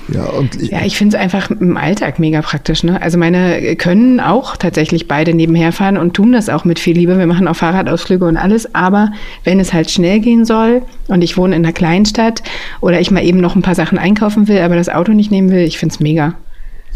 Ja, 0.09 0.25
und 0.25 0.55
ich, 0.63 0.71
ja, 0.71 0.87
ich 0.87 0.97
finde 0.97 1.19
es 1.19 1.23
einfach 1.23 1.51
im 1.51 1.77
Alltag 1.77 2.19
mega 2.19 2.41
praktisch. 2.41 2.83
Ne? 2.83 3.03
Also 3.03 3.19
meine 3.19 3.77
können 3.77 4.19
auch 4.19 4.57
tatsächlich 4.57 5.07
beide 5.07 5.35
nebenher 5.35 5.73
fahren 5.73 5.99
und 5.99 6.15
tun 6.15 6.33
das 6.33 6.49
auch 6.49 6.65
mit 6.65 6.79
viel 6.79 6.97
Liebe. 6.97 7.19
Wir 7.19 7.27
machen 7.27 7.47
auch 7.47 7.57
Fahrradausflüge 7.57 8.25
und 8.25 8.39
alles. 8.39 8.75
Aber 8.75 9.13
wenn 9.45 9.61
es 9.61 9.75
halt 9.75 9.91
schnell 9.91 10.21
gehen 10.21 10.47
soll 10.47 10.81
und 11.09 11.21
ich 11.21 11.37
wohne 11.37 11.57
in 11.57 11.63
einer 11.63 11.75
Kleinstadt 11.75 12.43
oder 12.81 13.01
ich 13.01 13.11
mal 13.11 13.23
eben 13.23 13.41
noch 13.41 13.55
ein 13.55 13.61
paar 13.61 13.75
Sachen 13.75 13.99
einkaufen 13.99 14.49
will, 14.49 14.61
aber 14.61 14.77
das 14.77 14.89
Auto 14.89 15.13
nicht 15.13 15.31
nehmen 15.31 15.51
will, 15.51 15.61
ich 15.61 15.79
finde 15.79 15.93
es 15.93 16.01
mega. 16.01 16.37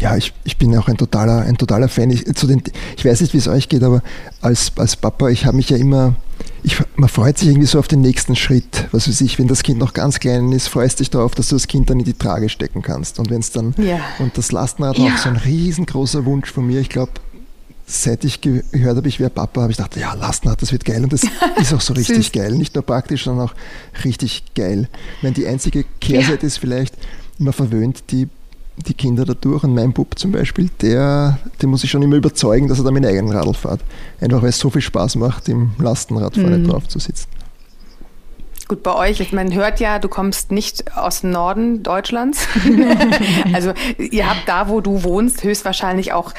Ja, 0.01 0.17
ich, 0.17 0.33
ich 0.43 0.57
bin 0.57 0.75
auch 0.75 0.87
ein 0.87 0.97
totaler, 0.97 1.43
ein 1.43 1.57
totaler 1.57 1.87
Fan. 1.87 2.09
Ich, 2.09 2.25
zu 2.35 2.47
den, 2.47 2.63
ich 2.97 3.05
weiß 3.05 3.21
nicht, 3.21 3.33
wie 3.33 3.37
es 3.37 3.47
euch 3.47 3.69
geht, 3.69 3.83
aber 3.83 4.01
als, 4.41 4.71
als 4.75 4.95
Papa, 4.95 5.29
ich 5.29 5.45
habe 5.45 5.57
mich 5.57 5.69
ja 5.69 5.77
immer, 5.77 6.15
ich, 6.63 6.77
man 6.95 7.07
freut 7.07 7.37
sich 7.37 7.49
irgendwie 7.49 7.67
so 7.67 7.77
auf 7.77 7.87
den 7.87 8.01
nächsten 8.01 8.35
Schritt. 8.35 8.87
Was 8.91 9.07
weiß 9.07 9.21
ich, 9.21 9.37
wenn 9.37 9.47
das 9.47 9.61
Kind 9.61 9.77
noch 9.77 9.93
ganz 9.93 10.19
klein 10.19 10.51
ist, 10.53 10.69
freust 10.69 11.01
dich 11.01 11.11
darauf, 11.11 11.35
dass 11.35 11.49
du 11.49 11.55
das 11.55 11.67
Kind 11.67 11.91
dann 11.91 11.99
in 11.99 12.05
die 12.05 12.15
Trage 12.15 12.49
stecken 12.49 12.81
kannst. 12.81 13.19
Und 13.19 13.29
wenn 13.29 13.41
es 13.41 13.51
dann, 13.51 13.75
ja. 13.77 13.99
und 14.17 14.35
das 14.39 14.51
Lastenrad 14.51 14.97
ja. 14.97 15.13
auch 15.13 15.17
so 15.19 15.29
ein 15.29 15.37
riesengroßer 15.37 16.25
Wunsch 16.25 16.51
von 16.51 16.65
mir. 16.65 16.79
Ich 16.79 16.89
glaube, 16.89 17.11
seit 17.85 18.25
ich 18.25 18.41
gehört 18.41 18.97
habe, 18.97 19.07
ich 19.07 19.19
wäre 19.19 19.29
Papa, 19.29 19.61
habe 19.61 19.71
ich 19.71 19.77
gedacht, 19.77 19.97
ja, 19.97 20.15
Lastenrad, 20.15 20.63
das 20.63 20.71
wird 20.71 20.83
geil. 20.83 21.03
Und 21.03 21.13
das 21.13 21.21
ist 21.57 21.73
auch 21.73 21.81
so 21.81 21.93
richtig 21.93 22.31
geil. 22.31 22.53
Nicht 22.53 22.73
nur 22.73 22.83
praktisch, 22.83 23.25
sondern 23.25 23.49
auch 23.49 23.53
richtig 24.03 24.45
geil. 24.55 24.89
Ich 25.17 25.23
meine, 25.23 25.35
die 25.35 25.45
einzige 25.45 25.85
Kehrseite 25.99 26.41
ja. 26.41 26.47
ist 26.47 26.57
vielleicht, 26.57 26.95
man 27.37 27.53
verwöhnt 27.53 28.05
die 28.09 28.29
die 28.83 28.93
Kinder 28.93 29.25
dadurch. 29.25 29.63
Und 29.63 29.73
mein 29.73 29.93
Bub 29.93 30.17
zum 30.17 30.31
Beispiel, 30.31 30.69
der, 30.81 31.39
den 31.61 31.69
muss 31.69 31.83
ich 31.83 31.91
schon 31.91 32.01
immer 32.01 32.15
überzeugen, 32.15 32.67
dass 32.67 32.79
er 32.79 32.85
da 32.85 32.91
mit 32.91 33.03
dem 33.03 33.09
eigenen 33.09 33.35
Radl 33.35 33.53
fährt. 33.53 33.81
Einfach 34.19 34.41
weil 34.41 34.49
es 34.49 34.59
so 34.59 34.69
viel 34.69 34.81
Spaß 34.81 35.15
macht, 35.15 35.49
im 35.49 35.71
Lastenrad 35.77 36.35
vorne 36.35 36.57
mhm. 36.57 36.67
drauf 36.67 36.87
zu 36.87 36.99
sitzen. 36.99 37.27
Gut, 38.71 38.83
bei 38.83 38.95
euch, 38.95 39.33
man 39.33 39.53
hört 39.53 39.81
ja, 39.81 39.99
du 39.99 40.07
kommst 40.07 40.51
nicht 40.53 40.95
aus 40.95 41.21
dem 41.21 41.31
Norden 41.31 41.83
Deutschlands. 41.83 42.47
also 43.53 43.73
ihr 43.97 44.29
habt 44.29 44.47
da, 44.47 44.69
wo 44.69 44.79
du 44.79 45.03
wohnst, 45.03 45.43
höchstwahrscheinlich 45.43 46.13
auch 46.13 46.33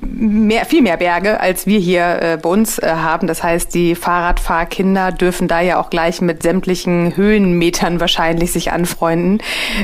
mehr, 0.00 0.64
viel 0.64 0.82
mehr 0.82 0.96
Berge, 0.96 1.40
als 1.40 1.66
wir 1.66 1.78
hier 1.78 2.22
äh, 2.22 2.38
bei 2.40 2.48
uns 2.48 2.78
äh, 2.78 2.88
haben. 2.88 3.26
Das 3.26 3.42
heißt, 3.42 3.74
die 3.74 3.94
Fahrradfahrkinder 3.94 5.12
dürfen 5.12 5.48
da 5.48 5.60
ja 5.60 5.80
auch 5.80 5.90
gleich 5.90 6.20
mit 6.20 6.42
sämtlichen 6.42 7.16
Höhenmetern 7.16 8.00
wahrscheinlich 8.00 8.52
sich 8.52 8.72
anfreunden. 8.72 9.38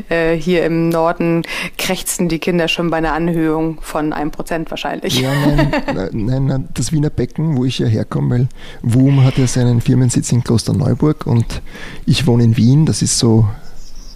Äh, 0.08 0.34
hier 0.34 0.64
im 0.64 0.88
Norden 0.88 1.42
krächzen 1.78 2.28
die 2.28 2.38
Kinder 2.38 2.68
schon 2.68 2.90
bei 2.90 2.98
einer 2.98 3.12
Anhöhung 3.12 3.78
von 3.80 4.12
einem 4.12 4.30
Prozent 4.30 4.70
wahrscheinlich. 4.70 5.20
Ja, 5.20 5.32
nein, 5.34 5.72
nein, 6.12 6.44
nein, 6.46 6.68
das 6.74 6.92
Wiener 6.92 7.10
Becken, 7.10 7.56
wo 7.56 7.64
ich 7.64 7.78
ja 7.78 7.86
herkomme, 7.86 8.30
weil 8.30 8.48
WUM 8.82 9.24
hat 9.24 9.38
ja 9.38 9.46
seinen 9.46 9.80
Firmensitz 9.80 10.32
in 10.32 10.44
Klosterneuburg 10.44 11.26
und 11.26 11.62
ich 12.06 12.26
wohne 12.26 12.44
in 12.44 12.56
Wien, 12.56 12.86
das 12.86 13.02
ist 13.02 13.18
so 13.18 13.46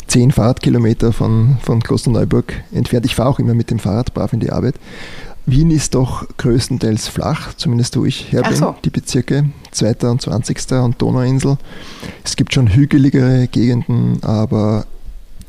zehn 0.07 0.31
Fahrradkilometer 0.31 1.13
von, 1.13 1.57
von 1.63 1.83
Klosterneuburg 1.83 2.53
entfernt. 2.73 3.07
Ich 3.07 3.15
fahre 3.15 3.31
auch 3.31 3.39
immer 3.39 3.55
mit 3.55 3.71
dem 3.71 3.79
Fahrrad 3.79 4.15
brav 4.15 4.33
in 4.33 4.41
die 4.41 4.51
Arbeit. 4.51 4.75
Wien 5.47 5.71
ist 5.71 5.95
doch 5.95 6.27
größtenteils 6.39 7.09
flach, 7.09 7.55
zumindest 7.55 7.97
wo 7.97 8.05
ich 8.05 8.33
her 8.33 8.43
bin, 8.43 8.57
so. 8.57 8.75
die 8.85 8.91
Bezirke 8.91 9.45
2. 9.73 10.09
und 10.09 10.23
20. 10.23 10.73
und 10.73 11.01
Donauinsel. 11.01 11.59
Es 12.25 12.37
gibt 12.37 12.55
schon 12.55 12.75
hügeligere 12.75 13.47
Gegenden, 13.49 14.23
aber 14.23 14.87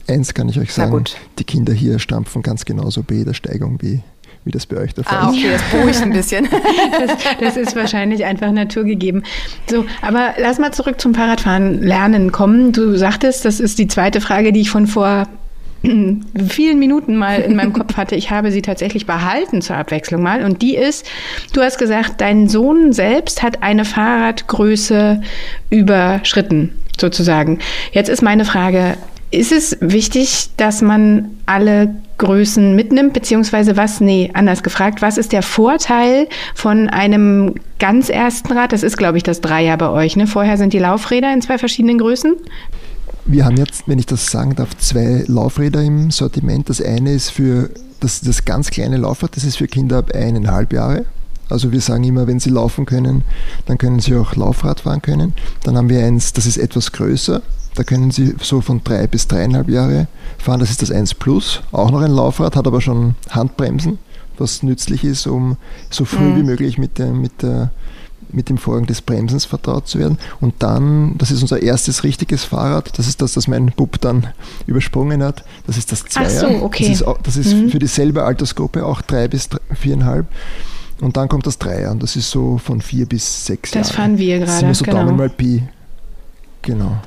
eins 0.08 0.34
kann 0.34 0.50
ich 0.50 0.60
euch 0.60 0.74
sagen, 0.74 1.06
die 1.40 1.44
Kinder 1.46 1.74
hier 1.74 2.00
stampfen 2.00 2.42
ganz 2.42 2.66
genauso 2.66 3.04
bei 3.04 3.16
jeder 3.16 3.34
Steigung 3.34 3.78
wie 3.82 4.02
wie 4.46 4.52
das 4.52 4.68
bei 4.68 4.78
euch 4.78 4.94
der 4.94 5.04
Fall 5.04 5.18
ah, 5.18 5.30
okay, 5.30 5.50
das 5.52 5.62
beruhigt 5.72 6.02
ein 6.04 6.14
bisschen. 6.14 6.48
das, 7.08 7.18
das, 7.40 7.58
ist 7.58 7.76
wahrscheinlich 7.76 8.26
einfach 8.26 8.52
naturgegeben. 8.52 9.24
So, 9.68 9.86
aber 10.04 10.36
lass 10.38 10.60
mal 10.60 10.72
zurück 10.72 11.02
zum 11.02 11.16
Fahrradfahren 11.16 11.82
lernen 11.82 12.32
kommen. 12.32 12.72
Du 12.72 12.96
sagtest, 12.96 13.44
das 13.44 13.60
ist 13.60 13.80
die 13.80 13.88
zweite 13.88 14.22
Frage, 14.22 14.54
die 14.54 14.62
ich 14.62 14.70
von 14.70 14.86
vor 14.86 15.28
vielen 16.50 16.80
Minuten 16.80 17.16
mal 17.16 17.42
in 17.42 17.56
meinem 17.56 17.74
Kopf 17.74 17.98
hatte. 17.98 18.16
Ich 18.16 18.32
habe 18.32 18.52
sie 18.52 18.62
tatsächlich 18.62 19.06
behalten 19.06 19.62
zur 19.62 19.78
Abwechslung 19.78 20.22
mal. 20.22 20.44
Und 20.44 20.62
die 20.62 20.76
ist, 20.76 21.06
du 21.54 21.62
hast 21.62 21.78
gesagt, 21.78 22.22
dein 22.22 22.48
Sohn 22.48 22.94
selbst 22.94 23.44
hat 23.44 23.64
eine 23.64 23.86
Fahrradgröße 23.86 25.22
überschritten, 25.70 26.74
sozusagen. 27.00 27.60
Jetzt 27.92 28.10
ist 28.10 28.22
meine 28.22 28.46
Frage, 28.46 28.98
ist 29.32 29.52
es 29.52 29.78
wichtig, 29.82 30.50
dass 30.58 30.82
man 30.82 31.30
alle 31.46 31.96
Größen 32.18 32.76
mitnimmt, 32.76 33.14
beziehungsweise 33.14 33.76
was, 33.76 34.00
nee, 34.00 34.32
anders 34.34 34.64
gefragt, 34.64 35.02
was 35.02 35.18
ist 35.18 35.34
der 35.34 35.42
Vorteil 35.42 36.30
von 36.54 36.90
einem 36.90 37.56
ganz 37.80 38.10
ersten 38.10 38.54
Rad? 38.54 38.72
Das 38.72 38.84
ist, 38.84 38.96
glaube 38.96 39.18
ich, 39.18 39.24
das 39.24 39.42
Dreier 39.42 39.76
bei 39.76 39.90
euch. 39.90 40.16
Ne? 40.16 40.26
Vorher 40.28 40.58
sind 40.58 40.72
die 40.72 40.80
Laufräder 40.80 41.34
in 41.34 41.42
zwei 41.42 41.58
verschiedenen 41.58 41.98
Größen. 41.98 42.36
Wir 43.28 43.44
haben 43.44 43.58
jetzt, 43.58 43.88
wenn 43.88 43.98
ich 43.98 44.06
das 44.06 44.30
sagen 44.30 44.56
darf, 44.56 44.78
zwei 44.78 45.24
Laufräder 45.28 45.82
im 45.82 46.12
Sortiment. 46.12 46.70
Das 46.70 46.80
eine 46.80 47.12
ist 47.12 47.32
für 47.32 47.72
das, 48.00 48.22
das 48.22 48.46
ganz 48.46 48.70
kleine 48.70 48.98
Laufrad, 48.98 49.36
das 49.36 49.44
ist 49.44 49.58
für 49.58 49.68
Kinder 49.68 49.98
ab 49.98 50.12
eineinhalb 50.14 50.72
Jahre. 50.72 51.06
Also 51.50 51.72
wir 51.72 51.82
sagen 51.82 52.04
immer, 52.04 52.28
wenn 52.28 52.40
sie 52.40 52.52
laufen 52.52 52.86
können, 52.86 53.24
dann 53.66 53.80
können 53.80 54.00
sie 54.00 54.16
auch 54.16 54.36
Laufrad 54.36 54.82
fahren 54.82 55.02
können. 55.02 55.34
Dann 55.64 55.76
haben 55.76 55.90
wir 55.90 56.06
eins, 56.06 56.34
das 56.34 56.46
ist 56.46 56.58
etwas 56.58 56.92
größer. 56.92 57.42
Da 57.74 57.84
können 57.84 58.12
sie 58.12 58.36
so 58.42 58.62
von 58.62 58.84
drei 58.84 59.08
bis 59.08 59.28
dreieinhalb 59.28 59.70
Jahre 59.70 60.08
fahren. 60.38 60.60
Das 60.60 60.70
ist 60.70 60.84
das 60.84 60.92
1 60.92 61.16
Plus. 61.16 61.62
Auch 61.72 61.90
noch 61.90 62.02
ein 62.02 62.12
Laufrad, 62.12 62.56
hat 62.56 62.68
aber 62.68 62.80
schon 62.80 63.16
Handbremsen, 63.32 63.98
was 64.38 64.62
nützlich 64.62 65.04
ist, 65.04 65.26
um 65.26 65.58
so 65.90 66.06
früh 66.06 66.26
mhm. 66.26 66.38
wie 66.38 66.44
möglich 66.44 66.78
mit 66.78 67.00
der, 67.00 67.12
mit 67.12 67.42
der 67.42 67.72
mit 68.32 68.50
dem 68.50 68.58
Vorgang 68.58 68.86
des 68.86 69.02
Bremsens 69.02 69.46
vertraut 69.46 69.88
zu 69.88 70.00
werden. 70.00 70.18
Und 70.42 70.56
dann, 70.60 71.18
das 71.18 71.32
ist 71.32 71.42
unser 71.42 71.62
erstes 71.62 72.04
richtiges 72.04 72.44
Fahrrad, 72.44 72.98
das 72.98 73.08
ist 73.08 73.22
das, 73.22 73.34
das 73.34 73.48
mein 73.48 73.68
Bub 73.68 74.00
dann 74.02 74.28
übersprungen 74.68 75.24
hat. 75.24 75.44
Das 75.68 75.78
ist 75.78 75.92
das 75.92 76.04
Zweier. 76.06 76.26
Ach 76.28 76.52
so, 76.52 76.64
okay. 76.64 76.90
Das 76.90 77.02
ist, 77.02 77.06
das 77.24 77.38
ist 77.38 77.54
mhm. 77.54 77.70
für 77.70 77.80
dieselbe 77.80 78.24
Altersgruppe 78.24 78.86
auch 78.86 79.02
drei 79.02 79.28
bis 79.28 79.50
viereinhalb. 79.74 80.28
Und 81.02 81.18
dann 81.18 81.28
kommt 81.28 81.46
das 81.46 81.58
Dreier 81.58 81.92
und 81.92 82.02
das 82.02 82.16
ist 82.16 82.32
so 82.32 82.58
von 82.58 82.82
vier 82.82 83.06
bis 83.06 83.46
sechs 83.46 83.72
Das 83.72 83.90
Jahre. 83.90 83.98
fahren 83.98 84.18
wir 84.18 84.40
gerade. 84.40 84.52
Das 84.52 84.60
sind 84.60 84.76
so 84.76 84.86
genau. 84.86 85.06
Daumen 85.06 85.18
mal 85.18 85.30
Pi. 85.30 85.64
Genau. 86.62 86.98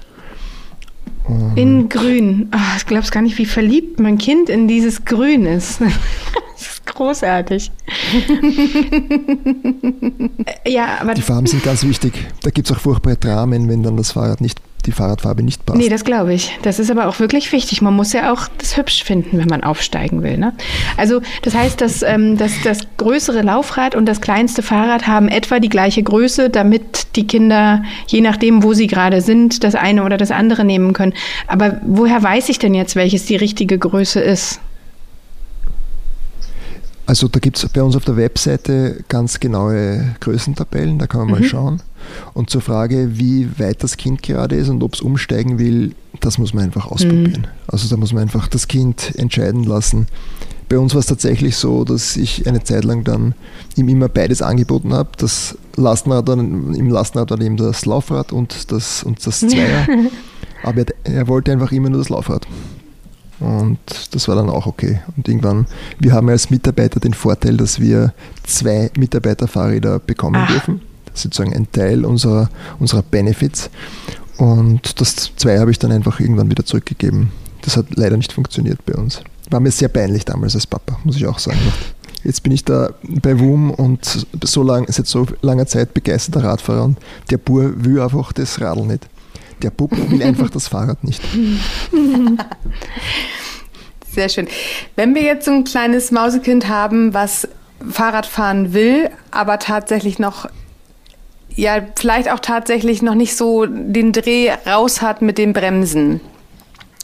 Und 1.24 1.56
in 1.56 1.88
Grün. 1.88 2.50
Oh, 2.54 2.76
ich 2.76 2.86
glaube 2.86 3.04
es 3.04 3.10
gar 3.10 3.22
nicht, 3.22 3.38
wie 3.38 3.46
verliebt 3.46 4.00
mein 4.00 4.18
Kind 4.18 4.48
in 4.48 4.68
dieses 4.68 5.04
Grün 5.04 5.46
ist. 5.46 5.80
das 6.88 6.94
ist 6.94 6.94
großartig. 6.94 7.70
ja, 10.66 10.98
aber 11.00 11.14
Die 11.14 11.22
Farben 11.22 11.46
sind 11.46 11.62
ganz 11.62 11.84
wichtig. 11.84 12.14
Da 12.42 12.50
gibt 12.50 12.70
es 12.70 12.76
auch 12.76 12.80
furchtbare 12.80 13.16
Dramen, 13.16 13.68
wenn 13.68 13.82
dann 13.82 13.96
das 13.96 14.12
Fahrrad 14.12 14.40
nicht 14.40 14.60
die 14.86 14.92
Fahrradfarbe 14.92 15.42
nicht 15.42 15.66
passt. 15.66 15.78
Nee, 15.78 15.88
das 15.88 16.04
glaube 16.04 16.32
ich. 16.32 16.56
Das 16.62 16.78
ist 16.78 16.90
aber 16.90 17.08
auch 17.08 17.18
wirklich 17.18 17.50
wichtig. 17.52 17.82
Man 17.82 17.94
muss 17.94 18.12
ja 18.12 18.32
auch 18.32 18.48
das 18.58 18.76
hübsch 18.76 19.02
finden, 19.02 19.36
wenn 19.36 19.48
man 19.48 19.64
aufsteigen 19.64 20.22
will. 20.22 20.38
Ne? 20.38 20.54
Also 20.96 21.20
das 21.42 21.54
heißt, 21.54 21.80
dass, 21.80 22.02
ähm, 22.02 22.38
dass 22.38 22.52
das 22.62 22.80
größere 22.96 23.42
Laufrad 23.42 23.94
und 23.94 24.06
das 24.06 24.20
kleinste 24.20 24.62
Fahrrad 24.62 25.06
haben 25.06 25.28
etwa 25.28 25.58
die 25.58 25.68
gleiche 25.68 26.02
Größe, 26.02 26.48
damit 26.48 27.16
die 27.16 27.26
Kinder, 27.26 27.82
je 28.06 28.20
nachdem, 28.20 28.62
wo 28.62 28.72
sie 28.72 28.86
gerade 28.86 29.20
sind, 29.20 29.64
das 29.64 29.74
eine 29.74 30.04
oder 30.04 30.16
das 30.16 30.30
andere 30.30 30.64
nehmen 30.64 30.92
können. 30.92 31.12
Aber 31.48 31.80
woher 31.84 32.22
weiß 32.22 32.48
ich 32.48 32.58
denn 32.58 32.72
jetzt, 32.72 32.96
welches 32.96 33.26
die 33.26 33.36
richtige 33.36 33.78
Größe 33.78 34.20
ist? 34.20 34.60
Also 37.08 37.26
da 37.26 37.40
gibt 37.40 37.56
es 37.56 37.66
bei 37.70 37.82
uns 37.82 37.96
auf 37.96 38.04
der 38.04 38.18
Webseite 38.18 39.02
ganz 39.08 39.40
genaue 39.40 40.14
Größentabellen, 40.20 40.98
da 40.98 41.06
kann 41.06 41.20
man 41.20 41.28
mhm. 41.28 41.34
mal 41.36 41.42
schauen. 41.42 41.82
Und 42.34 42.50
zur 42.50 42.60
Frage, 42.60 43.18
wie 43.18 43.48
weit 43.58 43.82
das 43.82 43.96
Kind 43.96 44.22
gerade 44.22 44.56
ist 44.56 44.68
und 44.68 44.82
ob 44.82 44.92
es 44.92 45.00
umsteigen 45.00 45.58
will, 45.58 45.94
das 46.20 46.36
muss 46.36 46.52
man 46.52 46.64
einfach 46.64 46.86
ausprobieren. 46.86 47.46
Mhm. 47.46 47.66
Also 47.66 47.88
da 47.88 47.96
muss 47.96 48.12
man 48.12 48.24
einfach 48.24 48.46
das 48.46 48.68
Kind 48.68 49.14
entscheiden 49.16 49.64
lassen. 49.64 50.06
Bei 50.68 50.78
uns 50.78 50.92
war 50.92 50.98
es 50.98 51.06
tatsächlich 51.06 51.56
so, 51.56 51.82
dass 51.84 52.14
ich 52.18 52.46
eine 52.46 52.62
Zeit 52.62 52.84
lang 52.84 53.04
dann 53.04 53.34
ihm 53.74 53.88
immer 53.88 54.10
beides 54.10 54.42
angeboten 54.42 54.92
habe. 54.92 55.08
Das 55.16 55.56
Lastenrad, 55.76 56.28
im 56.28 56.90
Lastenrad 56.90 57.30
war 57.30 57.40
eben 57.40 57.56
das 57.56 57.86
Laufrad 57.86 58.32
und 58.34 58.70
das, 58.70 59.02
und 59.02 59.26
das 59.26 59.40
Zweier. 59.48 59.88
Aber 60.62 60.84
er, 61.04 61.10
er 61.10 61.26
wollte 61.28 61.52
einfach 61.52 61.72
immer 61.72 61.88
nur 61.88 62.00
das 62.00 62.10
Laufrad. 62.10 62.46
Und 63.40 63.78
das 64.10 64.26
war 64.28 64.34
dann 64.34 64.50
auch 64.50 64.66
okay. 64.66 65.00
Und 65.16 65.28
irgendwann, 65.28 65.66
wir 65.98 66.12
haben 66.12 66.28
als 66.28 66.50
Mitarbeiter 66.50 67.00
den 67.00 67.14
Vorteil, 67.14 67.56
dass 67.56 67.80
wir 67.80 68.12
zwei 68.44 68.90
Mitarbeiterfahrräder 68.96 70.00
bekommen 70.00 70.42
Ach. 70.44 70.50
dürfen. 70.50 70.80
Das 71.06 71.16
ist 71.16 71.22
sozusagen 71.22 71.54
ein 71.54 71.70
Teil 71.70 72.04
unserer, 72.04 72.50
unserer 72.78 73.02
Benefits. 73.02 73.70
Und 74.38 75.00
das 75.00 75.32
zwei 75.36 75.58
habe 75.58 75.70
ich 75.70 75.78
dann 75.78 75.92
einfach 75.92 76.20
irgendwann 76.20 76.50
wieder 76.50 76.64
zurückgegeben. 76.64 77.30
Das 77.62 77.76
hat 77.76 77.86
leider 77.96 78.16
nicht 78.16 78.32
funktioniert 78.32 78.84
bei 78.86 78.94
uns. 78.94 79.22
War 79.50 79.60
mir 79.60 79.70
sehr 79.70 79.88
peinlich 79.88 80.24
damals 80.24 80.54
als 80.54 80.66
Papa, 80.66 80.98
muss 81.04 81.16
ich 81.16 81.26
auch 81.26 81.38
sagen. 81.38 81.58
Jetzt 82.24 82.42
bin 82.42 82.52
ich 82.52 82.64
da 82.64 82.90
bei 83.02 83.38
WUM 83.38 83.70
und 83.70 84.26
so 84.42 84.62
lang, 84.62 84.86
seit 84.88 85.06
so 85.06 85.26
langer 85.40 85.66
Zeit 85.66 85.94
begeisterter 85.94 86.44
Radfahrer 86.44 86.84
und 86.84 86.98
der 87.30 87.38
Bur 87.38 87.84
will 87.84 88.00
einfach 88.00 88.32
das 88.32 88.60
Radl 88.60 88.84
nicht. 88.84 89.08
Der 89.62 89.70
Bub 89.70 89.90
will 90.10 90.22
einfach 90.22 90.50
das 90.50 90.68
Fahrrad 90.68 91.02
nicht. 91.04 91.22
Sehr 94.10 94.28
schön. 94.28 94.48
Wenn 94.96 95.14
wir 95.14 95.22
jetzt 95.22 95.44
so 95.44 95.52
ein 95.52 95.64
kleines 95.64 96.10
Mausekind 96.10 96.68
haben, 96.68 97.14
was 97.14 97.48
Fahrrad 97.90 98.26
fahren 98.26 98.72
will, 98.72 99.10
aber 99.30 99.58
tatsächlich 99.58 100.18
noch 100.18 100.48
ja, 101.54 101.80
vielleicht 101.96 102.30
auch 102.30 102.38
tatsächlich 102.38 103.02
noch 103.02 103.16
nicht 103.16 103.36
so 103.36 103.66
den 103.66 104.12
Dreh 104.12 104.52
raus 104.64 105.02
hat 105.02 105.22
mit 105.22 105.38
dem 105.38 105.52
Bremsen 105.52 106.20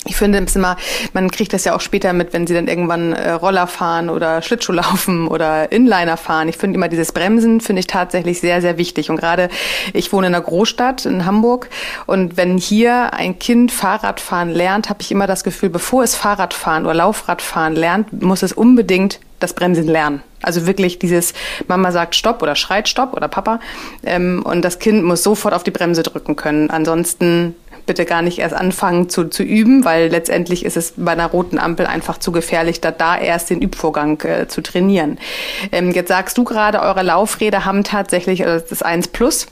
ich 0.07 0.17
finde 0.17 0.43
es 0.45 0.57
immer, 0.57 0.77
man 1.13 1.31
kriegt 1.31 1.53
das 1.53 1.65
ja 1.65 1.75
auch 1.75 1.81
später 1.81 2.13
mit, 2.13 2.33
wenn 2.33 2.47
sie 2.47 2.55
dann 2.55 2.69
irgendwann 2.69 3.13
äh, 3.13 3.31
Roller 3.33 3.67
fahren 3.67 4.11
oder 4.11 4.43
Schlittschuh 4.43 4.73
laufen 4.73 5.29
oder 5.35 5.73
Inliner 5.73 6.17
fahren. 6.17 6.49
Ich 6.49 6.57
finde 6.57 6.77
immer 6.77 6.89
dieses 6.89 7.13
Bremsen 7.13 7.61
finde 7.61 7.81
ich 7.81 7.87
tatsächlich 7.87 8.41
sehr, 8.41 8.61
sehr 8.61 8.79
wichtig. 8.79 9.11
Und 9.11 9.17
gerade 9.17 9.49
ich 9.93 10.13
wohne 10.13 10.27
in 10.27 10.35
einer 10.35 10.45
Großstadt 10.45 11.07
in 11.07 11.25
Hamburg 11.25 11.69
und 12.07 12.37
wenn 12.37 12.59
hier 12.59 13.15
ein 13.15 13.39
Kind 13.39 13.73
Fahrradfahren 13.73 14.51
lernt, 14.51 14.89
habe 14.91 15.01
ich 15.03 15.11
immer 15.11 15.27
das 15.27 15.45
Gefühl, 15.45 15.71
bevor 15.71 16.03
es 16.03 16.15
Fahrradfahren 16.15 16.85
oder 16.85 16.95
Laufradfahren 16.95 17.75
lernt, 17.75 18.23
muss 18.23 18.43
es 18.43 18.53
unbedingt 18.53 19.21
das 19.41 19.53
Bremsen 19.53 19.87
lernen. 19.87 20.23
Also 20.43 20.67
wirklich 20.67 20.99
dieses 20.99 21.33
Mama 21.69 21.93
sagt 21.93 22.15
Stopp 22.15 22.43
oder 22.43 22.55
schreit 22.55 22.89
Stopp 22.89 23.15
oder 23.15 23.29
Papa 23.29 23.61
ähm, 24.05 24.43
und 24.45 24.63
das 24.63 24.79
Kind 24.79 25.05
muss 25.05 25.23
sofort 25.23 25.55
auf 25.55 25.65
die 25.65 25.71
Bremse 25.71 26.03
drücken 26.03 26.37
können. 26.37 26.71
Ansonsten 26.71 27.55
bitte 27.87 28.05
gar 28.05 28.23
nicht 28.23 28.39
erst 28.39 28.55
anfangen 28.55 29.09
zu, 29.09 29.29
zu 29.29 29.43
üben, 29.43 29.85
weil 29.85 30.09
letztendlich 30.09 30.65
ist 30.65 30.77
es 30.77 30.95
bei 30.97 31.13
einer 31.13 31.27
roten 31.27 31.59
Ampel 31.59 31.87
einfach 31.87 32.19
zu 32.19 32.33
gefährlich, 32.33 32.81
da, 32.81 32.91
da 32.91 33.17
erst 33.17 33.51
den 33.51 33.61
Übvorgang 33.61 34.21
äh, 34.23 34.49
zu 34.49 34.63
trainieren. 34.63 35.19
Ähm, 35.73 35.91
jetzt 35.93 36.09
sagst 36.09 36.39
du 36.39 36.45
gerade, 36.45 36.81
eure 36.81 37.03
Laufräder 37.03 37.65
haben 37.65 37.85
tatsächlich 37.85 38.47
also 38.47 38.65
das 38.69 38.83
1 38.83 39.09
Plus 39.09 39.47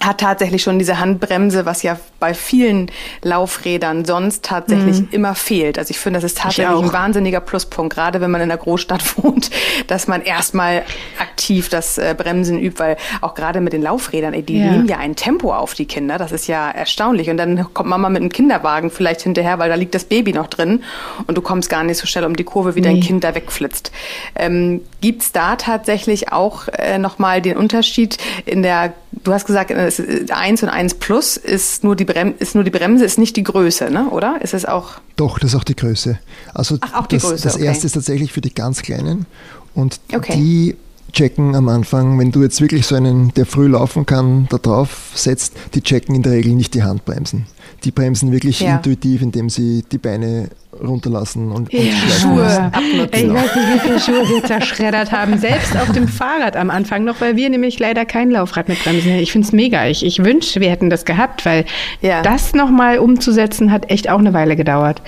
hat 0.00 0.20
tatsächlich 0.20 0.62
schon 0.62 0.78
diese 0.78 0.98
Handbremse, 0.98 1.64
was 1.64 1.82
ja 1.82 1.98
bei 2.20 2.34
vielen 2.34 2.90
Laufrädern 3.22 4.04
sonst 4.04 4.44
tatsächlich 4.44 5.00
mhm. 5.00 5.08
immer 5.10 5.34
fehlt. 5.34 5.78
Also 5.78 5.90
ich 5.90 5.98
finde, 5.98 6.18
das 6.18 6.32
ist 6.32 6.38
tatsächlich 6.38 6.76
ein 6.76 6.92
wahnsinniger 6.92 7.40
Pluspunkt, 7.40 7.94
gerade 7.94 8.20
wenn 8.20 8.30
man 8.30 8.40
in 8.40 8.48
der 8.48 8.58
Großstadt 8.58 9.16
wohnt, 9.22 9.50
dass 9.86 10.06
man 10.06 10.22
erstmal 10.22 10.82
aktiv 11.18 11.68
das 11.68 11.98
äh, 11.98 12.14
Bremsen 12.16 12.60
übt, 12.60 12.78
weil 12.78 12.96
auch 13.20 13.34
gerade 13.34 13.60
mit 13.60 13.72
den 13.72 13.82
Laufrädern, 13.82 14.34
die 14.44 14.58
ja. 14.58 14.70
nehmen 14.70 14.86
ja 14.86 14.98
ein 14.98 15.16
Tempo 15.16 15.54
auf 15.54 15.74
die 15.74 15.86
Kinder, 15.86 16.18
das 16.18 16.32
ist 16.32 16.46
ja 16.46 16.70
erstaunlich. 16.70 17.30
Und 17.30 17.38
dann 17.38 17.72
kommt 17.72 17.88
Mama 17.88 18.08
mit 18.08 18.20
einem 18.20 18.32
Kinderwagen 18.32 18.90
vielleicht 18.90 19.22
hinterher, 19.22 19.58
weil 19.58 19.70
da 19.70 19.76
liegt 19.76 19.94
das 19.94 20.04
Baby 20.04 20.32
noch 20.32 20.46
drin 20.46 20.82
und 21.26 21.36
du 21.36 21.42
kommst 21.42 21.70
gar 21.70 21.84
nicht 21.84 21.98
so 21.98 22.06
schnell 22.06 22.24
um 22.24 22.36
die 22.36 22.44
Kurve, 22.44 22.74
wie 22.74 22.80
nee. 22.80 22.88
dein 22.88 23.00
Kind 23.00 23.24
da 23.24 23.34
wegflitzt. 23.34 23.92
Ähm, 24.34 24.82
Gibt 25.00 25.22
es 25.22 25.32
da 25.32 25.56
tatsächlich 25.56 26.32
auch 26.32 26.68
äh, 26.68 26.98
nochmal 26.98 27.40
den 27.40 27.56
Unterschied 27.56 28.18
in 28.44 28.62
der, 28.62 28.92
du 29.12 29.32
hast 29.32 29.46
gesagt, 29.46 29.70
1 29.86 30.62
und 30.62 30.68
1 30.68 30.94
Plus 30.94 31.36
ist 31.36 31.84
nur 31.84 31.96
die 31.96 32.04
Brem 32.04 32.34
ist 32.38 32.54
nur 32.54 32.64
die 32.64 32.70
Bremse, 32.70 33.04
ist 33.04 33.18
nicht 33.18 33.36
die 33.36 33.42
Größe, 33.42 33.90
ne? 33.90 34.08
oder? 34.10 34.40
Ist 34.42 34.54
es 34.54 34.64
auch? 34.64 34.92
Doch, 35.16 35.38
das 35.38 35.50
ist 35.50 35.56
auch 35.56 35.64
die 35.64 35.76
Größe. 35.76 36.18
Also 36.54 36.78
Ach, 36.80 36.94
auch 36.94 37.06
die 37.06 37.16
das, 37.16 37.24
Größe. 37.24 37.44
Das 37.44 37.54
okay. 37.56 37.64
erste 37.64 37.86
ist 37.86 37.92
tatsächlich 37.92 38.32
für 38.32 38.40
die 38.40 38.54
ganz 38.54 38.82
Kleinen 38.82 39.26
und 39.74 40.00
okay. 40.12 40.34
die 40.34 40.76
checken 41.12 41.54
am 41.54 41.68
Anfang, 41.68 42.18
wenn 42.18 42.30
du 42.30 42.42
jetzt 42.42 42.60
wirklich 42.60 42.86
so 42.86 42.94
einen, 42.94 43.32
der 43.34 43.46
früh 43.46 43.68
laufen 43.68 44.06
kann, 44.06 44.46
da 44.50 44.58
drauf 44.58 45.10
setzt, 45.14 45.54
die 45.74 45.80
checken 45.80 46.14
in 46.14 46.22
der 46.22 46.32
Regel 46.32 46.52
nicht 46.52 46.74
die 46.74 46.82
Handbremsen. 46.82 47.46
Die 47.84 47.90
bremsen 47.90 48.32
wirklich 48.32 48.60
ja. 48.60 48.76
intuitiv, 48.76 49.22
indem 49.22 49.50
sie 49.50 49.84
die 49.90 49.98
Beine 49.98 50.48
runterlassen 50.82 51.52
und, 51.52 51.72
ja. 51.72 51.80
und 51.80 52.12
Schuhe 52.20 52.70
abnutzen. 52.72 53.08
Ich 53.12 53.32
weiß 53.32 53.56
nicht, 53.56 53.74
wie 53.74 53.78
viele 53.80 54.00
Schuhe 54.00 54.28
wir 54.28 54.44
zerschreddert 54.44 55.12
haben, 55.12 55.38
selbst 55.38 55.76
auf 55.76 55.92
dem 55.92 56.08
Fahrrad 56.08 56.56
am 56.56 56.70
Anfang 56.70 57.04
noch, 57.04 57.20
weil 57.20 57.36
wir 57.36 57.48
nämlich 57.48 57.78
leider 57.78 58.04
kein 58.04 58.30
Laufrad 58.30 58.68
mit 58.68 58.82
Bremsen 58.82 59.12
haben. 59.12 59.20
Ich 59.20 59.32
finde 59.32 59.46
es 59.46 59.52
mega. 59.52 59.86
Ich, 59.86 60.04
ich 60.04 60.22
wünsche, 60.24 60.60
wir 60.60 60.70
hätten 60.70 60.90
das 60.90 61.04
gehabt, 61.04 61.44
weil 61.44 61.64
ja. 62.00 62.22
das 62.22 62.54
nochmal 62.54 62.98
umzusetzen 62.98 63.70
hat 63.70 63.90
echt 63.90 64.08
auch 64.08 64.18
eine 64.18 64.32
Weile 64.32 64.56
gedauert. 64.56 65.02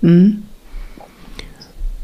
Mhm. 0.00 0.42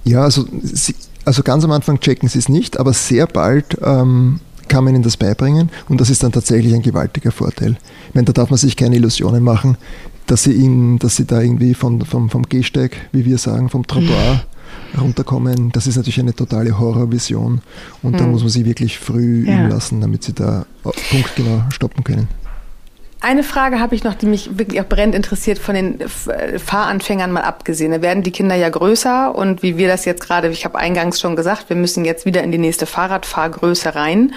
Ja, 0.04 0.22
also, 0.22 0.46
sie, 0.62 0.94
also 1.28 1.42
ganz 1.42 1.62
am 1.62 1.72
Anfang 1.72 2.00
checken 2.00 2.26
sie 2.28 2.38
es 2.38 2.48
nicht, 2.48 2.80
aber 2.80 2.94
sehr 2.94 3.26
bald 3.26 3.76
ähm, 3.84 4.40
kann 4.66 4.82
man 4.82 4.94
ihnen 4.94 5.02
das 5.02 5.18
beibringen 5.18 5.68
und 5.90 6.00
das 6.00 6.08
ist 6.08 6.22
dann 6.22 6.32
tatsächlich 6.32 6.74
ein 6.74 6.80
gewaltiger 6.80 7.32
Vorteil. 7.32 7.76
Ich 8.08 8.14
meine, 8.14 8.24
da 8.24 8.32
darf 8.32 8.48
man 8.48 8.56
sich 8.56 8.76
keine 8.76 8.96
Illusionen 8.96 9.44
machen, 9.44 9.76
dass 10.26 10.44
sie, 10.44 10.52
ihn, 10.52 10.98
dass 10.98 11.16
sie 11.16 11.26
da 11.26 11.42
irgendwie 11.42 11.74
von, 11.74 12.00
vom, 12.00 12.30
vom 12.30 12.44
Gehsteig, 12.44 12.96
wie 13.12 13.26
wir 13.26 13.36
sagen, 13.36 13.68
vom 13.68 13.86
Trottoir 13.86 14.42
runterkommen. 14.98 15.70
Das 15.72 15.86
ist 15.86 15.96
natürlich 15.96 16.18
eine 16.18 16.34
totale 16.34 16.78
Horrorvision 16.78 17.60
und 18.02 18.12
mhm. 18.12 18.16
da 18.16 18.26
muss 18.26 18.40
man 18.40 18.50
sie 18.50 18.64
wirklich 18.64 18.98
früh 18.98 19.46
ja. 19.46 19.68
lassen, 19.68 20.00
damit 20.00 20.24
sie 20.24 20.32
da 20.32 20.64
punktgenau 21.10 21.64
stoppen 21.68 22.04
können. 22.04 22.28
Eine 23.20 23.42
Frage 23.42 23.80
habe 23.80 23.96
ich 23.96 24.04
noch, 24.04 24.14
die 24.14 24.26
mich 24.26 24.58
wirklich 24.58 24.80
auch 24.80 24.86
brennend 24.86 25.16
interessiert, 25.16 25.58
von 25.58 25.74
den 25.74 25.98
Fahranfängern 26.08 27.32
mal 27.32 27.42
abgesehen. 27.42 27.90
Da 27.90 28.00
werden 28.00 28.22
die 28.22 28.30
Kinder 28.30 28.54
ja 28.54 28.68
größer 28.68 29.34
und 29.34 29.60
wie 29.60 29.76
wir 29.76 29.88
das 29.88 30.04
jetzt 30.04 30.22
gerade, 30.22 30.48
ich 30.50 30.64
habe 30.64 30.78
eingangs 30.78 31.20
schon 31.20 31.34
gesagt, 31.34 31.68
wir 31.68 31.74
müssen 31.74 32.04
jetzt 32.04 32.26
wieder 32.26 32.44
in 32.44 32.52
die 32.52 32.58
nächste 32.58 32.86
Fahrradfahrgröße 32.86 33.96
rein. 33.96 34.34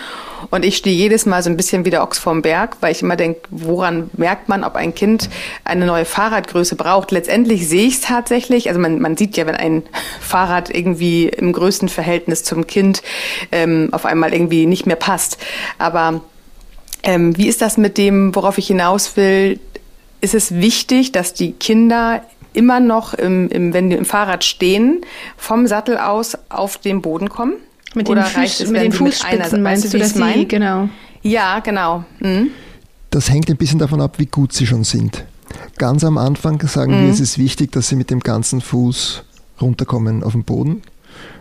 Und 0.49 0.65
ich 0.65 0.77
stehe 0.77 0.95
jedes 0.95 1.27
Mal 1.27 1.43
so 1.43 1.51
ein 1.51 1.57
bisschen 1.57 1.85
wie 1.85 1.91
der 1.91 2.01
Ochs 2.01 2.17
vorm 2.17 2.41
Berg, 2.41 2.77
weil 2.81 2.91
ich 2.91 3.03
immer 3.03 3.15
denke, 3.15 3.41
woran 3.51 4.09
merkt 4.13 4.49
man, 4.49 4.63
ob 4.63 4.75
ein 4.75 4.95
Kind 4.95 5.29
eine 5.63 5.85
neue 5.85 6.05
Fahrradgröße 6.05 6.75
braucht? 6.75 7.11
Letztendlich 7.11 7.69
sehe 7.69 7.85
ich 7.85 7.95
es 7.95 8.01
tatsächlich. 8.01 8.67
Also 8.67 8.79
man, 8.81 8.99
man 8.99 9.15
sieht 9.15 9.37
ja, 9.37 9.45
wenn 9.45 9.55
ein 9.55 9.83
Fahrrad 10.19 10.73
irgendwie 10.73 11.27
im 11.27 11.53
größten 11.53 11.87
Verhältnis 11.87 12.43
zum 12.43 12.65
Kind 12.65 13.03
ähm, 13.51 13.89
auf 13.91 14.07
einmal 14.07 14.33
irgendwie 14.33 14.65
nicht 14.65 14.87
mehr 14.87 14.95
passt. 14.95 15.37
Aber 15.77 16.21
ähm, 17.03 17.37
wie 17.37 17.47
ist 17.47 17.61
das 17.61 17.77
mit 17.77 17.97
dem, 17.97 18.35
worauf 18.35 18.57
ich 18.57 18.67
hinaus 18.67 19.15
will? 19.17 19.59
Ist 20.21 20.35
es 20.35 20.55
wichtig, 20.55 21.11
dass 21.11 21.33
die 21.33 21.53
Kinder 21.53 22.23
immer 22.53 22.79
noch, 22.79 23.13
im, 23.13 23.49
im, 23.49 23.73
wenn 23.73 23.89
die 23.89 23.95
im 23.95 24.05
Fahrrad 24.05 24.43
stehen, 24.43 25.01
vom 25.37 25.67
Sattel 25.67 25.97
aus 25.97 26.37
auf 26.49 26.77
den 26.77 27.01
Boden 27.01 27.29
kommen? 27.29 27.53
Mit 27.93 28.07
den, 28.07 28.21
Fuß, 28.21 28.59
es, 28.61 28.69
mit 28.69 28.81
den 28.81 28.91
Fußspitzen 28.91 29.51
mit 29.57 29.61
meinst 29.61 29.93
du, 29.93 29.97
dass 29.97 30.13
sie, 30.13 30.47
genau. 30.47 30.87
Ja, 31.23 31.59
genau. 31.59 32.05
Mhm. 32.19 32.51
Das 33.09 33.29
hängt 33.29 33.49
ein 33.49 33.57
bisschen 33.57 33.79
davon 33.79 33.99
ab, 33.99 34.17
wie 34.17 34.25
gut 34.25 34.53
sie 34.53 34.65
schon 34.65 34.85
sind. 34.85 35.25
Ganz 35.77 36.03
am 36.03 36.17
Anfang 36.17 36.65
sagen 36.67 36.97
mhm. 36.97 37.05
wir, 37.05 37.11
es 37.11 37.19
ist 37.19 37.37
wichtig, 37.37 37.71
dass 37.73 37.89
sie 37.89 37.95
mit 37.95 38.09
dem 38.09 38.21
ganzen 38.21 38.61
Fuß 38.61 39.23
runterkommen 39.59 40.23
auf 40.23 40.31
den 40.31 40.43
Boden. 40.43 40.81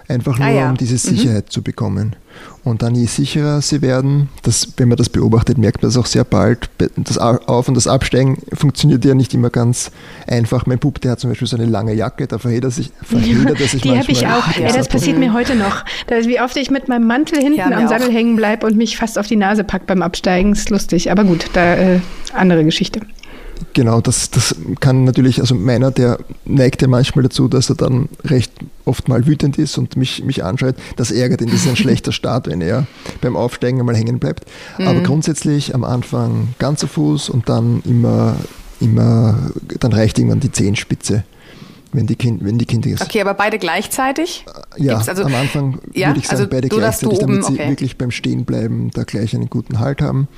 Einfach 0.08 0.40
ah, 0.40 0.44
nur, 0.44 0.48
ah, 0.48 0.50
ja. 0.50 0.70
um 0.70 0.76
diese 0.76 0.94
mhm. 0.94 1.16
Sicherheit 1.16 1.46
mhm. 1.46 1.50
zu 1.50 1.62
bekommen. 1.62 2.16
Und 2.62 2.82
dann 2.82 2.94
je 2.94 3.06
sicherer 3.06 3.62
sie 3.62 3.80
werden, 3.80 4.28
das, 4.42 4.74
wenn 4.76 4.88
man 4.88 4.96
das 4.96 5.08
beobachtet, 5.08 5.56
merkt 5.56 5.82
man 5.82 5.90
das 5.90 5.96
auch 5.96 6.06
sehr 6.06 6.24
bald. 6.24 6.68
Das 6.96 7.16
Auf- 7.16 7.68
und 7.68 7.74
das 7.74 7.86
Absteigen 7.86 8.38
funktioniert 8.52 9.04
ja 9.04 9.14
nicht 9.14 9.32
immer 9.34 9.50
ganz 9.50 9.90
einfach. 10.26 10.66
Mein 10.66 10.78
Bub, 10.78 11.00
der 11.00 11.12
hat 11.12 11.20
zum 11.20 11.30
Beispiel 11.30 11.48
so 11.48 11.56
eine 11.56 11.66
lange 11.66 11.94
Jacke, 11.94 12.26
da 12.26 12.38
verheddert, 12.38 12.72
sich, 12.72 12.90
verheddert 13.02 13.60
er 13.60 13.68
sich 13.68 13.82
Die 13.82 13.96
habe 13.96 14.10
ich 14.10 14.26
auch. 14.26 14.46
Ja, 14.58 14.72
das 14.72 14.88
passiert 14.88 15.18
mir 15.18 15.32
heute 15.32 15.54
noch. 15.54 15.84
Das, 16.06 16.26
wie 16.26 16.40
oft 16.40 16.56
ich 16.56 16.70
mit 16.70 16.88
meinem 16.88 17.06
Mantel 17.06 17.38
hinten 17.38 17.58
ja, 17.58 17.70
am 17.70 17.88
Sattel 17.88 18.08
auch. 18.08 18.12
hängen 18.12 18.36
bleibe 18.36 18.66
und 18.66 18.76
mich 18.76 18.96
fast 18.96 19.18
auf 19.18 19.26
die 19.26 19.36
Nase 19.36 19.64
packt 19.64 19.86
beim 19.86 20.02
Absteigen, 20.02 20.52
ist 20.52 20.70
lustig. 20.70 21.10
Aber 21.10 21.24
gut, 21.24 21.46
da 21.54 21.76
äh, 21.76 22.00
andere 22.34 22.64
Geschichte. 22.64 23.00
Genau, 23.72 24.00
das, 24.00 24.30
das 24.30 24.54
kann 24.80 25.04
natürlich, 25.04 25.40
also 25.40 25.54
meiner, 25.54 25.90
der 25.90 26.18
neigt 26.44 26.82
ja 26.82 26.88
manchmal 26.88 27.22
dazu, 27.24 27.48
dass 27.48 27.68
er 27.68 27.76
dann 27.76 28.08
recht 28.24 28.52
oft 28.84 29.08
mal 29.08 29.26
wütend 29.26 29.58
ist 29.58 29.78
und 29.78 29.96
mich, 29.96 30.24
mich 30.24 30.44
anschreit. 30.44 30.76
Das 30.96 31.10
ärgert 31.10 31.40
ihn, 31.40 31.50
das 31.50 31.62
ist 31.62 31.68
ein 31.68 31.76
schlechter 31.84 32.12
Start, 32.12 32.46
wenn 32.46 32.60
er 32.60 32.86
beim 33.20 33.36
Aufsteigen 33.36 33.80
einmal 33.80 33.96
hängen 33.96 34.18
bleibt. 34.18 34.46
Mhm. 34.78 34.86
Aber 34.88 35.00
grundsätzlich 35.02 35.74
am 35.74 35.84
Anfang 35.84 36.54
ganzer 36.58 36.88
Fuß 36.88 37.28
und 37.28 37.48
dann 37.48 37.82
immer, 37.84 38.36
immer, 38.80 39.50
dann 39.78 39.92
reicht 39.92 40.18
irgendwann 40.18 40.40
die 40.40 40.52
Zehenspitze 40.52 41.24
wenn 41.92 42.06
die, 42.06 42.14
kind, 42.14 42.44
wenn 42.44 42.58
die 42.58 42.66
Kinder 42.66 42.90
ist. 42.90 43.02
Okay, 43.02 43.20
aber 43.20 43.34
beide 43.34 43.58
gleichzeitig? 43.58 44.44
Äh, 44.76 44.84
ja, 44.84 44.98
also, 44.98 45.24
am 45.24 45.34
Anfang 45.34 45.80
ja, 45.92 46.08
würde 46.08 46.20
ich 46.20 46.26
sagen, 46.26 46.40
also 46.40 46.50
beide 46.50 46.68
gleichzeitig, 46.68 47.18
damit 47.18 47.38
oben, 47.38 47.44
okay. 47.44 47.62
sie 47.62 47.68
wirklich 47.68 47.98
beim 47.98 48.10
Stehenbleiben 48.10 48.90
da 48.92 49.02
gleich 49.02 49.34
einen 49.34 49.50
guten 49.50 49.80
Halt 49.80 50.00
haben. 50.00 50.28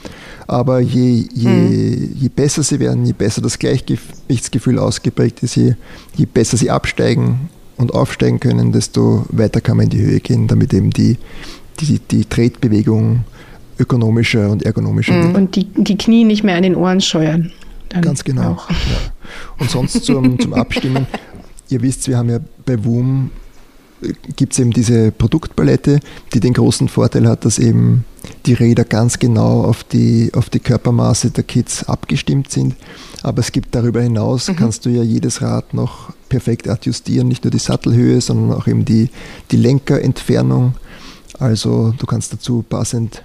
Aber 0.46 0.80
je, 0.80 1.26
je, 1.32 1.48
mhm. 1.48 2.16
je 2.18 2.28
besser 2.28 2.62
sie 2.62 2.80
werden, 2.80 3.04
je 3.04 3.12
besser 3.12 3.42
das 3.42 3.58
Gleichgewichtsgefühl 3.58 4.78
ausgeprägt 4.78 5.42
ist, 5.42 5.56
je, 5.56 5.74
je 6.14 6.26
besser 6.26 6.56
sie 6.56 6.70
absteigen 6.70 7.50
und 7.76 7.92
aufsteigen 7.94 8.40
können, 8.40 8.72
desto 8.72 9.26
weiter 9.28 9.60
kann 9.60 9.76
man 9.76 9.84
in 9.84 9.90
die 9.90 10.00
Höhe 10.00 10.20
gehen, 10.20 10.48
damit 10.48 10.72
eben 10.72 10.90
die, 10.90 11.18
die, 11.80 11.98
die 11.98 12.24
Tretbewegung 12.24 13.24
ökonomischer 13.78 14.50
und 14.50 14.62
ergonomischer 14.62 15.12
mhm. 15.12 15.22
wird. 15.24 15.36
Und 15.36 15.56
die, 15.56 15.64
die 15.64 15.98
Knie 15.98 16.24
nicht 16.24 16.44
mehr 16.44 16.56
an 16.56 16.62
den 16.62 16.76
Ohren 16.76 17.00
scheuern. 17.00 17.52
Ganz 18.00 18.24
genau. 18.24 18.56
Ja. 18.70 18.76
Und 19.58 19.70
sonst 19.70 20.04
zum, 20.04 20.38
zum 20.38 20.54
Abstimmen. 20.54 21.06
Ihr 21.72 21.80
wisst, 21.80 22.06
wir 22.06 22.18
haben 22.18 22.28
ja 22.28 22.38
bei 22.66 22.84
WUM 22.84 23.30
äh, 24.02 24.12
gibt 24.36 24.52
es 24.52 24.58
eben 24.58 24.72
diese 24.72 25.10
Produktpalette, 25.10 26.00
die 26.34 26.40
den 26.40 26.52
großen 26.52 26.88
Vorteil 26.88 27.26
hat, 27.26 27.46
dass 27.46 27.58
eben 27.58 28.04
die 28.44 28.52
Räder 28.52 28.84
ganz 28.84 29.18
genau 29.18 29.64
auf 29.64 29.82
die, 29.82 30.30
auf 30.34 30.50
die 30.50 30.60
Körpermaße 30.60 31.30
der 31.30 31.44
Kids 31.44 31.84
abgestimmt 31.84 32.50
sind. 32.50 32.76
Aber 33.22 33.40
es 33.40 33.52
gibt 33.52 33.74
darüber 33.74 34.02
hinaus, 34.02 34.48
mhm. 34.48 34.56
kannst 34.56 34.84
du 34.84 34.90
ja 34.90 35.02
jedes 35.02 35.40
Rad 35.40 35.72
noch 35.72 36.12
perfekt 36.28 36.68
adjustieren, 36.68 37.28
nicht 37.28 37.44
nur 37.44 37.50
die 37.50 37.58
Sattelhöhe, 37.58 38.20
sondern 38.20 38.58
auch 38.58 38.66
eben 38.66 38.84
die, 38.84 39.08
die 39.50 39.56
Lenkerentfernung. 39.56 40.74
Also 41.38 41.94
du 41.96 42.06
kannst 42.06 42.34
dazu 42.34 42.62
passend 42.68 43.22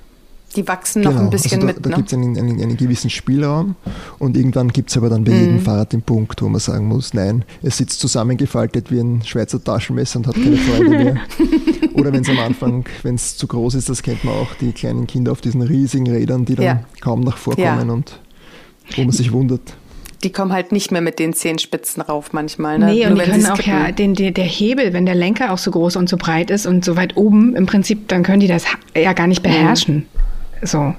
die 0.57 0.67
wachsen 0.67 1.03
genau. 1.03 1.13
noch 1.13 1.21
ein 1.21 1.29
bisschen 1.29 1.61
also 1.61 1.67
da, 1.67 1.73
mit. 1.73 1.85
Da 1.85 1.89
ne? 1.89 1.95
gibt 1.95 2.07
es 2.07 2.13
einen, 2.13 2.37
einen, 2.37 2.61
einen, 2.61 2.77
gewissen 2.77 3.09
Spielraum 3.09 3.75
und 4.19 4.35
irgendwann 4.35 4.69
gibt 4.69 4.89
es 4.89 4.97
aber 4.97 5.09
dann 5.09 5.23
bei 5.23 5.31
mhm. 5.31 5.39
jedem 5.39 5.59
Fahrrad 5.61 5.93
den 5.93 6.01
Punkt, 6.01 6.41
wo 6.41 6.49
man 6.49 6.59
sagen 6.59 6.87
muss, 6.87 7.13
nein, 7.13 7.45
es 7.61 7.77
sitzt 7.77 7.99
zusammengefaltet 7.99 8.91
wie 8.91 8.99
ein 8.99 9.21
Schweizer 9.23 9.63
Taschenmesser 9.63 10.19
und 10.19 10.27
hat 10.27 10.35
keine 10.35 10.57
Freude 10.57 10.89
mehr. 10.89 11.17
Oder 11.93 12.11
wenn 12.11 12.21
es 12.21 12.29
am 12.29 12.39
Anfang, 12.39 12.85
wenn 13.03 13.15
es 13.15 13.37
zu 13.37 13.47
groß 13.47 13.75
ist, 13.75 13.89
das 13.89 14.03
kennt 14.03 14.23
man 14.23 14.33
auch, 14.33 14.53
die 14.55 14.71
kleinen 14.71 15.07
Kinder 15.07 15.31
auf 15.31 15.41
diesen 15.41 15.61
riesigen 15.61 16.09
Rädern, 16.09 16.45
die 16.45 16.55
dann 16.55 16.65
ja. 16.65 16.83
kaum 16.99 17.21
nach 17.21 17.37
vorkommen 17.37 17.87
ja. 17.87 17.93
und 17.93 18.19
wo 18.95 19.03
man 19.03 19.11
sich 19.11 19.31
wundert 19.31 19.77
die 20.23 20.31
kommen 20.31 20.51
halt 20.51 20.71
nicht 20.71 20.91
mehr 20.91 21.01
mit 21.01 21.19
den 21.19 21.33
Zehenspitzen 21.33 22.01
rauf 22.01 22.33
manchmal. 22.33 22.79
Ne? 22.79 22.87
Nee, 22.87 23.05
und 23.05 23.13
Nur 23.13 23.23
die 23.23 23.31
können 23.31 23.45
auch 23.45 23.61
ja, 23.61 23.91
den, 23.91 24.15
den, 24.15 24.33
der 24.33 24.45
Hebel, 24.45 24.91
wenn 24.91 25.05
der 25.05 25.13
Lenker 25.13 25.53
auch 25.53 25.59
so 25.59 25.69
groß 25.69 25.95
und 25.95 26.09
so 26.09 26.17
breit 26.17 26.49
ist 26.49 26.65
und 26.65 26.83
so 26.83 26.95
weit 26.95 27.15
oben, 27.17 27.55
im 27.55 27.67
Prinzip, 27.67 28.07
dann 28.07 28.23
können 28.23 28.39
die 28.39 28.47
das 28.47 28.65
ja 28.95 29.13
gar 29.13 29.27
nicht 29.27 29.43
beherrschen. 29.43 29.95
Mhm. 29.95 30.26
So. 30.65 30.95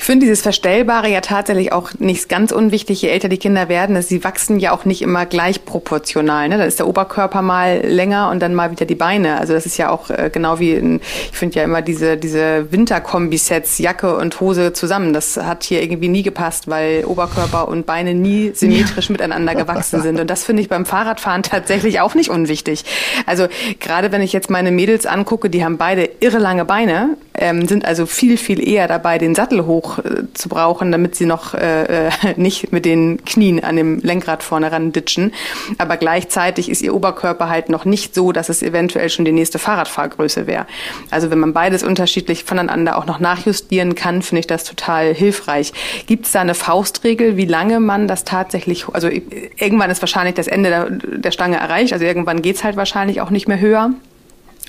Ich 0.00 0.06
finde 0.06 0.24
dieses 0.24 0.40
Verstellbare 0.40 1.10
ja 1.10 1.20
tatsächlich 1.20 1.74
auch 1.74 1.90
nicht 1.98 2.30
ganz 2.30 2.52
unwichtig, 2.52 3.02
je 3.02 3.10
älter 3.10 3.28
die 3.28 3.36
Kinder 3.36 3.68
werden. 3.68 4.00
Sie 4.00 4.24
wachsen 4.24 4.58
ja 4.58 4.72
auch 4.72 4.86
nicht 4.86 5.02
immer 5.02 5.26
gleich 5.26 5.66
proportional. 5.66 6.48
Ne? 6.48 6.56
Da 6.56 6.64
ist 6.64 6.78
der 6.78 6.88
Oberkörper 6.88 7.42
mal 7.42 7.82
länger 7.84 8.30
und 8.30 8.40
dann 8.40 8.54
mal 8.54 8.70
wieder 8.70 8.86
die 8.86 8.94
Beine. 8.94 9.38
Also 9.38 9.52
das 9.52 9.66
ist 9.66 9.76
ja 9.76 9.90
auch 9.90 10.08
äh, 10.08 10.30
genau 10.32 10.58
wie, 10.58 10.72
in, 10.72 11.02
ich 11.30 11.36
finde 11.36 11.58
ja 11.58 11.64
immer 11.64 11.82
diese, 11.82 12.16
diese 12.16 12.72
Winterkombisets, 12.72 13.76
Jacke 13.76 14.16
und 14.16 14.40
Hose 14.40 14.72
zusammen. 14.72 15.12
Das 15.12 15.36
hat 15.36 15.64
hier 15.64 15.82
irgendwie 15.82 16.08
nie 16.08 16.22
gepasst, 16.22 16.66
weil 16.66 17.04
Oberkörper 17.04 17.68
und 17.68 17.84
Beine 17.84 18.14
nie 18.14 18.52
symmetrisch 18.54 19.10
ja. 19.10 19.12
miteinander 19.12 19.54
gewachsen 19.54 20.00
sind. 20.00 20.18
Und 20.18 20.30
das 20.30 20.44
finde 20.44 20.62
ich 20.62 20.70
beim 20.70 20.86
Fahrradfahren 20.86 21.42
tatsächlich 21.42 22.00
auch 22.00 22.14
nicht 22.14 22.30
unwichtig. 22.30 22.86
Also 23.26 23.48
gerade 23.80 24.12
wenn 24.12 24.22
ich 24.22 24.32
jetzt 24.32 24.48
meine 24.48 24.70
Mädels 24.70 25.04
angucke, 25.04 25.50
die 25.50 25.62
haben 25.62 25.76
beide 25.76 26.08
irre 26.20 26.38
lange 26.38 26.64
Beine, 26.64 27.18
ähm, 27.34 27.68
sind 27.68 27.84
also 27.84 28.06
viel, 28.06 28.38
viel 28.38 28.66
eher 28.66 28.88
dabei, 28.88 29.18
den 29.18 29.34
Sattel 29.34 29.66
hoch 29.66 29.89
äh, 29.98 30.24
zu 30.34 30.48
brauchen, 30.48 30.92
damit 30.92 31.14
sie 31.14 31.26
noch 31.26 31.54
äh, 31.54 32.06
äh, 32.08 32.10
nicht 32.36 32.72
mit 32.72 32.84
den 32.84 33.24
Knien 33.24 33.62
an 33.62 33.76
dem 33.76 34.00
Lenkrad 34.00 34.42
vorne 34.42 34.72
ran 34.72 34.92
ditchen. 34.92 35.32
Aber 35.78 35.96
gleichzeitig 35.96 36.70
ist 36.70 36.82
ihr 36.82 36.94
Oberkörper 36.94 37.48
halt 37.48 37.68
noch 37.68 37.84
nicht 37.84 38.14
so, 38.14 38.32
dass 38.32 38.48
es 38.48 38.62
eventuell 38.62 39.10
schon 39.10 39.24
die 39.24 39.32
nächste 39.32 39.58
Fahrradfahrgröße 39.58 40.46
wäre. 40.46 40.66
Also 41.10 41.30
wenn 41.30 41.38
man 41.38 41.52
beides 41.52 41.82
unterschiedlich 41.82 42.44
voneinander 42.44 42.96
auch 42.96 43.06
noch 43.06 43.20
nachjustieren 43.20 43.94
kann, 43.94 44.22
finde 44.22 44.40
ich 44.40 44.46
das 44.46 44.64
total 44.64 45.14
hilfreich. 45.14 45.72
Gibt 46.06 46.26
es 46.26 46.32
da 46.32 46.40
eine 46.40 46.54
Faustregel, 46.54 47.36
wie 47.36 47.46
lange 47.46 47.80
man 47.80 48.08
das 48.08 48.24
tatsächlich, 48.24 48.88
also 48.88 49.08
irgendwann 49.08 49.90
ist 49.90 50.02
wahrscheinlich 50.02 50.34
das 50.34 50.46
Ende 50.46 50.70
der, 50.70 50.90
der 50.90 51.30
Stange 51.30 51.56
erreicht, 51.56 51.92
also 51.92 52.04
irgendwann 52.04 52.42
geht's 52.42 52.64
halt 52.64 52.76
wahrscheinlich 52.76 53.20
auch 53.20 53.30
nicht 53.30 53.48
mehr 53.48 53.60
höher. 53.60 53.92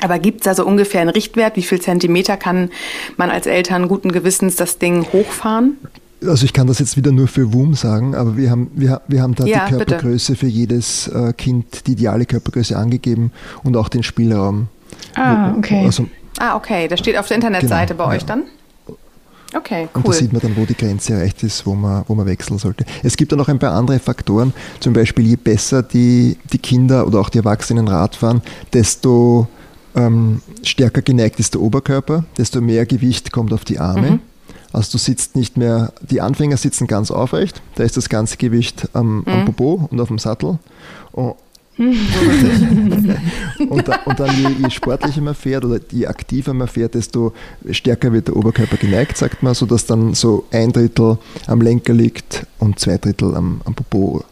Aber 0.02 0.20
gibt 0.20 0.42
es 0.42 0.46
da 0.46 0.56
so 0.56 0.66
ungefähr 0.66 1.02
einen 1.02 1.12
Richtwert? 1.12 1.56
Wie 1.56 1.62
viel 1.62 1.80
Zentimeter 1.80 2.38
kann 2.38 2.70
man 3.18 3.30
als 3.30 3.46
Eltern 3.46 3.88
guten 3.88 4.12
Gewissens 4.12 4.56
das 4.56 4.80
Ding 4.80 5.06
hochfahren? 5.14 5.78
Also 6.26 6.46
ich 6.46 6.54
kann 6.54 6.68
das 6.68 6.80
jetzt 6.80 6.98
wieder 6.98 7.12
nur 7.12 7.28
für 7.28 7.52
WUM 7.52 7.74
sagen, 7.74 8.14
aber 8.14 8.38
wir 8.38 8.52
haben, 8.52 8.70
wir, 8.76 9.02
wir 9.08 9.22
haben 9.24 9.34
da 9.34 9.46
ja, 9.46 9.66
die 9.66 9.76
Körpergröße 9.76 10.34
bitte. 10.34 10.46
für 10.46 10.52
jedes 10.52 11.08
äh, 11.08 11.34
Kind, 11.34 11.88
die 11.88 11.94
ideale 11.94 12.26
Körpergröße 12.26 12.78
angegeben 12.78 13.32
und 13.64 13.76
auch 13.76 13.90
den 13.90 14.04
Spielraum. 14.04 14.68
Ah, 15.16 15.56
okay. 15.58 15.84
Also, 15.84 16.08
ah, 16.38 16.56
okay. 16.56 16.88
Das 16.88 17.00
steht 17.00 17.18
auf 17.18 17.28
der 17.28 17.36
Internetseite 17.36 17.94
genau, 17.94 18.08
bei 18.08 18.16
euch 18.16 18.22
ja. 18.22 18.28
dann? 18.28 18.44
Okay, 19.54 19.90
cool. 19.96 20.02
Und 20.04 20.08
da 20.08 20.14
sieht 20.14 20.32
man 20.32 20.42
dann, 20.42 20.56
wo 20.56 20.66
die 20.66 20.76
Grenze 20.76 21.14
erreicht 21.14 21.44
ist, 21.44 21.66
wo 21.66 21.74
man, 21.74 22.04
wo 22.08 22.16
man 22.16 22.26
wechseln 22.26 22.58
sollte. 22.58 22.86
Es 23.04 23.18
gibt 23.18 23.32
dann 23.32 23.40
noch 23.40 23.50
ein 23.50 23.60
paar 23.60 23.74
andere 23.74 24.00
Faktoren. 24.00 24.54
Zum 24.80 24.94
Beispiel, 24.94 25.26
je 25.26 25.36
besser 25.36 25.84
die, 25.84 26.38
die 26.54 26.58
Kinder 26.58 27.06
oder 27.06 27.20
auch 27.20 27.30
die 27.30 27.40
Erwachsenen 27.40 27.88
Rad 27.88 28.16
fahren, 28.16 28.42
desto 28.72 29.48
ähm, 29.96 30.42
stärker 30.64 31.02
geneigt 31.02 31.40
ist 31.40 31.54
der 31.54 31.62
Oberkörper, 31.62 32.26
desto 32.38 32.62
mehr 32.62 32.86
Gewicht 32.86 33.32
kommt 33.32 33.54
auf 33.54 33.66
die 33.66 33.80
Arme. 33.80 34.12
Mhm. 34.12 34.20
Also 34.74 34.94
du 34.94 34.98
sitzt 34.98 35.36
nicht 35.36 35.58
mehr, 35.58 35.92
die 36.02 36.22
Anfänger 36.22 36.58
sitzen 36.58 36.88
ganz 36.88 37.12
aufrecht, 37.12 37.62
da 37.76 37.84
ist 37.84 37.98
das 37.98 38.08
ganze 38.10 38.38
Gewicht 38.38 38.88
am, 38.94 39.20
mhm. 39.20 39.28
am 39.28 39.46
Popo 39.46 39.88
und 39.92 40.00
auf 40.00 40.08
dem 40.08 40.20
Sattel. 40.20 40.60
Und, 41.12 41.36
und, 43.70 43.88
da, 43.88 44.00
und, 44.06 44.20
dann 44.20 44.30
je, 44.38 44.50
je, 44.62 44.70
sportlicher 44.70 45.22
man 45.22 45.34
fährt 45.34 45.66
oder 45.66 45.80
je 45.90 46.06
aktiver 46.06 46.54
man 46.54 46.68
fährt, 46.68 46.94
desto 46.94 47.34
stärker 47.72 48.14
wird 48.14 48.28
der 48.28 48.36
Oberkörper 48.36 48.78
geneigt, 48.78 49.18
sagt 49.18 49.42
man, 49.42 49.56
sodass 49.56 49.86
dann 49.88 50.14
so 50.14 50.46
ein 50.52 50.72
Drittel 50.72 51.18
am 51.48 51.62
Lenker 51.62 51.94
liegt 51.94 52.46
und 52.60 52.80
zwei 52.80 52.98
Drittel 52.98 53.36
am, 53.36 53.62
am 53.66 53.74
Popo 53.74 54.24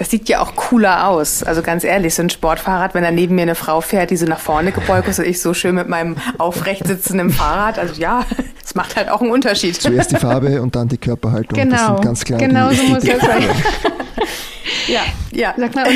das 0.00 0.08
sieht 0.08 0.30
ja 0.30 0.40
auch 0.40 0.56
cooler 0.56 1.08
aus. 1.08 1.42
Also 1.42 1.60
ganz 1.60 1.84
ehrlich, 1.84 2.14
so 2.14 2.22
ein 2.22 2.30
Sportfahrrad, 2.30 2.94
wenn 2.94 3.02
da 3.02 3.10
neben 3.10 3.34
mir 3.34 3.42
eine 3.42 3.54
Frau 3.54 3.82
fährt, 3.82 4.08
die 4.08 4.16
so 4.16 4.24
nach 4.24 4.40
vorne 4.40 4.72
gebeugt 4.72 5.06
ist 5.08 5.18
und 5.18 5.26
ich 5.26 5.42
so 5.42 5.52
schön 5.52 5.74
mit 5.74 5.90
meinem 5.90 6.16
aufrecht 6.38 6.86
sitzenden 6.86 7.28
Fahrrad. 7.28 7.78
Also 7.78 8.00
ja, 8.00 8.24
es 8.64 8.74
macht 8.74 8.96
halt 8.96 9.10
auch 9.10 9.20
einen 9.20 9.30
Unterschied. 9.30 9.76
Zuerst 9.76 10.12
die 10.12 10.16
Farbe 10.16 10.62
und 10.62 10.74
dann 10.74 10.88
die 10.88 10.96
Körperhaltung. 10.96 11.58
Genau, 11.58 11.76
das 11.76 11.86
sind 11.86 12.02
ganz 12.02 12.24
klar 12.24 12.38
genau 12.38 12.70
so 12.70 12.82
muss 12.84 13.04
das 13.04 13.20
sein. 13.20 13.42
ja, 14.88 15.02
ja. 15.32 15.54
Sag 15.58 15.74
mal, 15.74 15.86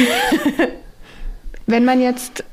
wenn 1.67 1.87
man 1.87 2.03
jetzt 2.03 2.45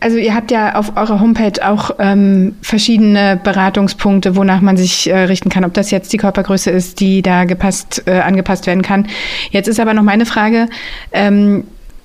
also 0.00 0.18
ihr 0.18 0.34
habt 0.34 0.50
ja 0.50 0.74
auf 0.74 0.96
eurer 0.96 1.20
Homepage 1.20 1.66
auch 1.66 1.92
ähm, 1.98 2.56
verschiedene 2.60 3.40
Beratungspunkte, 3.42 4.36
wonach 4.36 4.60
man 4.60 4.76
sich 4.76 5.08
äh, 5.08 5.16
richten 5.24 5.48
kann, 5.48 5.64
ob 5.64 5.74
das 5.74 5.90
jetzt 5.90 6.12
die 6.12 6.18
Körpergröße 6.18 6.70
ist, 6.70 7.00
die 7.00 7.22
da 7.22 7.44
gepasst, 7.44 8.02
äh, 8.06 8.20
angepasst 8.20 8.66
werden 8.66 8.82
kann. 8.82 9.06
Jetzt 9.50 9.68
ist 9.68 9.80
aber 9.80 9.94
noch 9.94 10.02
meine 10.02 10.26
Frage, 10.26 10.68
ähm, 11.12 11.64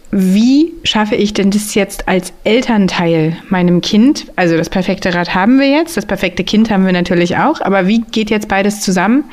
wie 0.09 0.71
schaffe 0.85 1.15
ich 1.15 1.33
denn 1.33 1.51
das 1.51 1.75
jetzt 1.75 2.07
als 2.07 2.31
Elternteil 2.45 3.35
meinem 3.49 3.81
Kind? 3.81 4.27
Also 4.37 4.55
das 4.55 4.69
perfekte 4.69 5.13
Rad 5.13 5.35
haben 5.35 5.59
wir 5.59 5.67
jetzt, 5.67 5.97
das 5.97 6.05
perfekte 6.05 6.45
Kind 6.45 6.71
haben 6.71 6.85
wir 6.85 6.93
natürlich 6.93 7.35
auch, 7.37 7.59
aber 7.59 7.87
wie 7.87 7.99
geht 7.99 8.29
jetzt 8.29 8.47
beides 8.47 8.79
zusammen? 8.79 9.25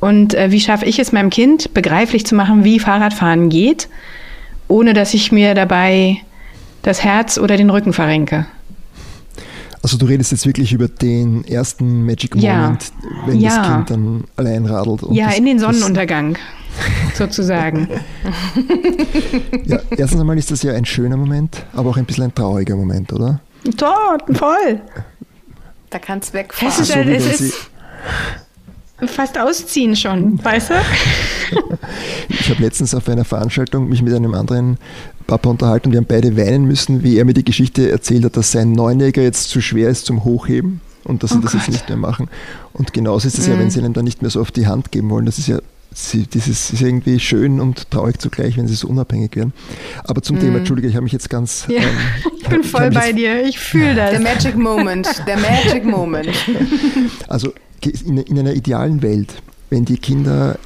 Und 0.00 0.32
äh, 0.32 0.50
wie 0.50 0.60
schaffe 0.60 0.86
ich 0.86 0.98
es 0.98 1.12
meinem 1.12 1.28
Kind 1.28 1.74
begreiflich 1.74 2.24
zu 2.24 2.34
machen, 2.34 2.64
wie 2.64 2.78
Fahrradfahren 2.78 3.50
geht, 3.50 3.88
ohne 4.68 4.94
dass 4.94 5.12
ich 5.12 5.32
mir 5.32 5.54
dabei 5.54 6.22
das 6.82 7.02
Herz 7.04 7.38
oder 7.38 7.56
den 7.56 7.70
Rücken 7.70 7.92
verrenke. 7.92 8.46
Also 9.82 9.96
du 9.96 10.06
redest 10.06 10.30
jetzt 10.30 10.46
wirklich 10.46 10.72
über 10.72 10.86
den 10.86 11.44
ersten 11.44 12.06
Magic 12.06 12.36
Moment, 12.36 12.44
ja. 12.44 13.26
wenn 13.26 13.40
ja. 13.40 13.56
das 13.56 13.66
Kind 13.66 13.90
dann 13.90 14.24
allein 14.36 14.64
radelt. 14.64 15.02
ja, 15.10 15.26
das, 15.26 15.38
in 15.38 15.46
den 15.46 15.58
Sonnenuntergang 15.58 16.38
sozusagen. 17.14 17.88
ja, 19.64 19.80
erstens 19.96 20.20
einmal 20.20 20.38
ist 20.38 20.52
das 20.52 20.62
ja 20.62 20.72
ein 20.72 20.84
schöner 20.84 21.16
Moment, 21.16 21.64
aber 21.72 21.90
auch 21.90 21.96
ein 21.96 22.04
bisschen 22.04 22.24
ein 22.24 22.34
trauriger 22.34 22.76
Moment, 22.76 23.12
oder? 23.12 23.40
Toll, 23.76 24.18
voll. 24.34 24.80
Da 25.90 25.98
kannst 25.98 26.30
du 26.30 26.38
wegfahren. 26.38 26.72
Es 26.72 26.78
ist, 26.78 26.94
halt, 26.94 27.08
es 27.08 27.40
ist 27.40 27.70
fast 29.08 29.38
ausziehen 29.38 29.96
schon, 29.96 30.42
weißt 30.44 30.70
du? 30.70 30.74
ich 32.28 32.50
habe 32.50 32.62
letztens 32.62 32.94
auf 32.94 33.08
einer 33.08 33.24
Veranstaltung 33.24 33.88
mich 33.88 34.02
mit 34.02 34.14
einem 34.14 34.34
anderen 34.34 34.78
Papa 35.32 35.48
unterhalten 35.48 35.86
und 35.86 35.92
wir 35.92 35.98
haben 35.98 36.06
beide 36.06 36.36
weinen 36.36 36.66
müssen, 36.66 37.02
wie 37.02 37.16
er 37.16 37.24
mir 37.24 37.32
die 37.32 37.42
Geschichte 37.42 37.90
erzählt 37.90 38.22
hat, 38.26 38.36
dass 38.36 38.52
sein 38.52 38.72
Neunjähriger 38.72 39.22
jetzt 39.22 39.48
zu 39.48 39.62
schwer 39.62 39.88
ist 39.88 40.04
zum 40.04 40.24
Hochheben 40.24 40.82
und 41.04 41.22
dass 41.22 41.30
sie 41.30 41.38
oh 41.38 41.40
das 41.40 41.52
Gott. 41.52 41.62
jetzt 41.62 41.70
nicht 41.70 41.88
mehr 41.88 41.96
machen. 41.96 42.28
Und 42.74 42.92
genauso 42.92 43.28
ist 43.28 43.38
es 43.38 43.46
mhm. 43.46 43.54
ja, 43.54 43.58
wenn 43.58 43.70
sie 43.70 43.78
ihnen 43.78 43.94
dann 43.94 44.04
nicht 44.04 44.20
mehr 44.20 44.30
so 44.30 44.42
auf 44.42 44.50
die 44.50 44.66
Hand 44.66 44.92
geben 44.92 45.08
wollen. 45.08 45.24
Das 45.24 45.38
ist 45.38 45.46
ja 45.46 45.60
sie, 45.94 46.26
dieses 46.26 46.70
ist 46.70 46.82
irgendwie 46.82 47.18
schön 47.18 47.60
und 47.60 47.90
traurig 47.90 48.18
zugleich, 48.20 48.58
wenn 48.58 48.68
sie 48.68 48.74
so 48.74 48.88
unabhängig 48.88 49.34
werden. 49.34 49.54
Aber 50.04 50.20
zum 50.20 50.36
mm. 50.36 50.40
Thema, 50.40 50.58
Entschuldige, 50.58 50.88
ich 50.88 50.96
habe 50.96 51.04
mich 51.04 51.12
jetzt 51.12 51.30
ganz. 51.30 51.64
Ja, 51.68 51.80
ähm, 51.80 51.88
ich 52.38 52.48
bin 52.48 52.62
voll 52.62 52.88
ich 52.88 52.94
bei 52.94 53.12
dir, 53.12 53.42
ich 53.42 53.58
fühle 53.58 53.94
das. 53.94 54.10
Der 54.10 54.20
Magic 54.20 54.56
Moment, 54.56 55.08
der 55.26 55.38
Magic 55.38 55.84
Moment. 55.86 56.28
Also 57.28 57.54
in, 57.80 58.18
in 58.18 58.38
einer 58.38 58.52
idealen 58.52 59.00
Welt 59.00 59.32
wenn 59.72 59.86
die 59.86 59.96
Kinder 59.96 60.58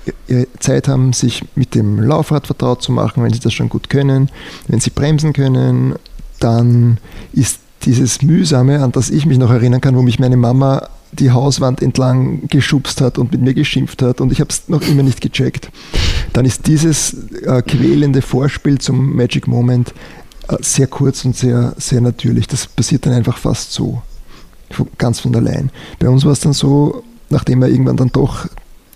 Zeit 0.58 0.88
haben, 0.88 1.12
sich 1.12 1.44
mit 1.54 1.76
dem 1.76 2.00
Laufrad 2.00 2.48
vertraut 2.48 2.82
zu 2.82 2.90
machen, 2.90 3.22
wenn 3.22 3.32
sie 3.32 3.38
das 3.38 3.54
schon 3.54 3.68
gut 3.68 3.88
können, 3.88 4.30
wenn 4.66 4.80
sie 4.80 4.90
bremsen 4.90 5.32
können, 5.32 5.94
dann 6.40 6.98
ist 7.32 7.60
dieses 7.84 8.20
Mühsame, 8.22 8.82
an 8.82 8.90
das 8.90 9.10
ich 9.10 9.24
mich 9.24 9.38
noch 9.38 9.52
erinnern 9.52 9.80
kann, 9.80 9.96
wo 9.96 10.02
mich 10.02 10.18
meine 10.18 10.36
Mama 10.36 10.88
die 11.12 11.30
Hauswand 11.30 11.82
entlang 11.82 12.48
geschubst 12.48 13.00
hat 13.00 13.16
und 13.16 13.30
mit 13.30 13.40
mir 13.40 13.54
geschimpft 13.54 14.02
hat 14.02 14.20
und 14.20 14.32
ich 14.32 14.40
habe 14.40 14.50
es 14.50 14.68
noch 14.68 14.82
immer 14.82 15.04
nicht 15.04 15.20
gecheckt, 15.20 15.70
dann 16.32 16.44
ist 16.44 16.66
dieses 16.66 17.14
äh, 17.42 17.62
quälende 17.62 18.22
Vorspiel 18.22 18.78
zum 18.78 19.14
Magic 19.14 19.46
Moment 19.46 19.94
äh, 20.48 20.56
sehr 20.60 20.88
kurz 20.88 21.24
und 21.24 21.36
sehr, 21.36 21.74
sehr 21.78 22.00
natürlich. 22.00 22.48
Das 22.48 22.66
passiert 22.66 23.06
dann 23.06 23.12
einfach 23.12 23.38
fast 23.38 23.72
so, 23.72 24.02
ganz 24.98 25.20
von 25.20 25.34
allein. 25.36 25.70
Bei 26.00 26.08
uns 26.08 26.24
war 26.24 26.32
es 26.32 26.40
dann 26.40 26.52
so, 26.52 27.04
nachdem 27.30 27.62
er 27.62 27.68
irgendwann 27.68 27.96
dann 27.96 28.10
doch 28.10 28.48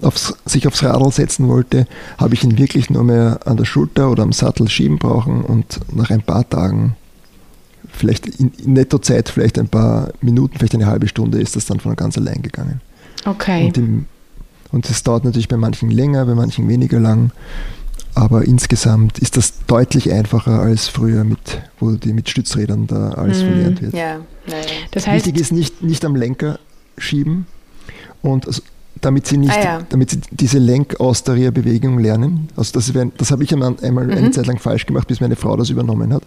aufs, 0.03 0.35
sich 0.45 0.67
aufs 0.67 0.83
Radl 0.83 1.11
setzen 1.11 1.49
wollte, 1.49 1.87
habe 2.19 2.35
ich 2.35 2.45
ihn 2.45 2.59
wirklich 2.59 2.91
nur 2.91 3.05
mehr 3.05 3.41
an 3.45 3.57
der 3.57 3.65
Schulter 3.65 4.11
oder 4.11 4.23
am 4.23 4.33
Sattel 4.33 4.69
schieben 4.69 4.99
brauchen 4.99 5.43
und 5.43 5.81
nach 5.95 6.11
ein 6.11 6.23
paar 6.23 6.49
Tagen, 6.49 6.97
vielleicht 7.93 8.27
in, 8.27 8.53
in 8.65 8.73
Nettozeit, 8.75 9.29
vielleicht 9.29 9.59
ein 9.59 9.69
paar 9.69 10.13
Minuten, 10.21 10.59
vielleicht 10.59 10.75
eine 10.75 10.87
halbe 10.87 11.09
Stunde, 11.09 11.41
ist 11.41 11.57
das 11.57 11.67
dann 11.67 11.81
von 11.81 11.95
ganz 11.97 12.17
allein 12.17 12.43
gegangen. 12.43 12.81
Okay. 13.25 13.67
Und, 13.67 13.79
im, 13.79 14.07
und 14.73 14.89
das 14.89 15.03
dauert 15.03 15.25
natürlich 15.25 15.49
bei 15.49 15.57
manchen 15.57 15.91
länger, 15.91 16.25
bei 16.27 16.35
manchen 16.35 16.69
weniger 16.69 17.01
lang. 17.01 17.33
Aber 18.15 18.45
insgesamt 18.45 19.19
ist 19.19 19.37
das 19.37 19.65
deutlich 19.67 20.13
einfacher 20.13 20.61
als 20.61 20.89
früher, 20.89 21.23
mit, 21.25 21.63
wo 21.79 21.93
die 21.93 22.13
mit 22.13 22.29
Stützrädern 22.29 22.87
da 22.87 23.11
alles 23.11 23.39
mm, 23.39 23.47
verlernt 23.47 23.83
wird. 23.83 23.95
Ja, 23.95 24.17
ja. 24.47 24.57
Das 24.91 25.07
heißt, 25.07 25.27
Wichtig 25.27 25.41
ist 25.41 25.53
nicht, 25.53 25.83
nicht 25.83 26.05
am 26.05 26.17
Lenker 26.17 26.59
schieben 26.99 27.47
und 28.23 28.47
also 28.47 28.63
damit 29.01 29.27
sie 29.27 29.39
nicht, 29.39 29.53
ah, 29.53 29.63
ja. 29.63 29.83
damit 29.89 30.11
sie 30.11 30.21
diese 30.31 30.59
Lenkaustarierbewegung 30.59 31.99
lernen. 31.99 32.49
Also 32.57 32.73
das, 32.73 32.93
das 33.17 33.31
habe 33.31 33.45
ich 33.45 33.53
einmal 33.53 33.75
mhm. 33.81 34.11
eine 34.11 34.31
Zeit 34.31 34.47
lang 34.47 34.59
falsch 34.59 34.87
gemacht, 34.87 35.09
bis 35.09 35.21
meine 35.21 35.37
Frau 35.37 35.57
das 35.57 35.71
übernommen 35.71 36.13
hat. 36.13 36.23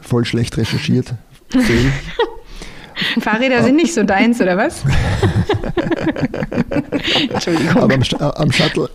Voll 0.00 0.24
schlecht 0.24 0.56
recherchiert. 0.56 1.14
Fahrräder 3.20 3.62
sind 3.62 3.76
nicht 3.76 3.94
so 3.94 4.02
deins, 4.02 4.40
oder 4.40 4.56
was? 4.56 4.82
Entschuldigung. 7.32 7.76
Aber 7.76 7.94
am, 7.94 8.02
am 8.20 8.52
Shuttle, 8.52 8.90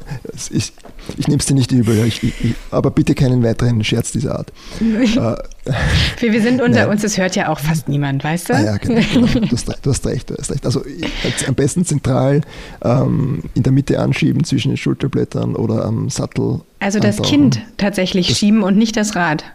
ich, 0.52 0.74
ich 1.18 1.28
nehme 1.28 1.39
es 1.39 1.46
dir 1.46 1.54
nicht 1.54 1.72
übel, 1.72 2.06
ich, 2.06 2.24
ich, 2.24 2.56
aber 2.72 2.92
bitte 2.92 3.16
keinen 3.16 3.44
weiteren 3.44 3.84
Scherz 3.84 4.12
dieser 4.12 4.39
Art. 4.39 4.52
wir, 4.80 5.38
wir 6.20 6.42
sind 6.42 6.62
unter 6.62 6.82
Nein. 6.82 6.89
uns, 6.89 7.02
das 7.02 7.18
hört 7.18 7.36
ja 7.36 7.50
auch 7.50 7.60
fast 7.60 7.89
niemand, 7.89 8.24
weißt 8.24 8.50
du? 8.50 8.54
Ah, 8.54 8.62
ja, 8.62 8.78
genau, 8.78 9.02
genau. 9.13 9.28
Du, 9.28 9.52
hast, 9.52 9.68
du, 9.68 9.89
hast, 9.89 10.06
recht, 10.06 10.30
du 10.30 10.36
hast 10.38 10.52
recht. 10.52 10.66
Also 10.66 10.84
am 11.48 11.56
besten 11.56 11.86
zentral 11.86 12.42
ähm, 12.84 13.44
in 13.54 13.63
der 13.63 13.72
Mitte 13.72 14.00
anschieben 14.00 14.44
zwischen 14.44 14.70
den 14.70 14.78
Schulterblättern 14.78 15.56
oder 15.56 15.86
am 15.86 16.10
Sattel. 16.10 16.62
Also 16.80 17.00
das 17.00 17.18
antauchen. 17.18 17.30
Kind 17.30 17.62
tatsächlich 17.78 18.28
das, 18.28 18.38
schieben 18.38 18.63
und 18.63 18.78
nicht 18.78 18.98
das 18.98 19.16
Rad. 19.16 19.46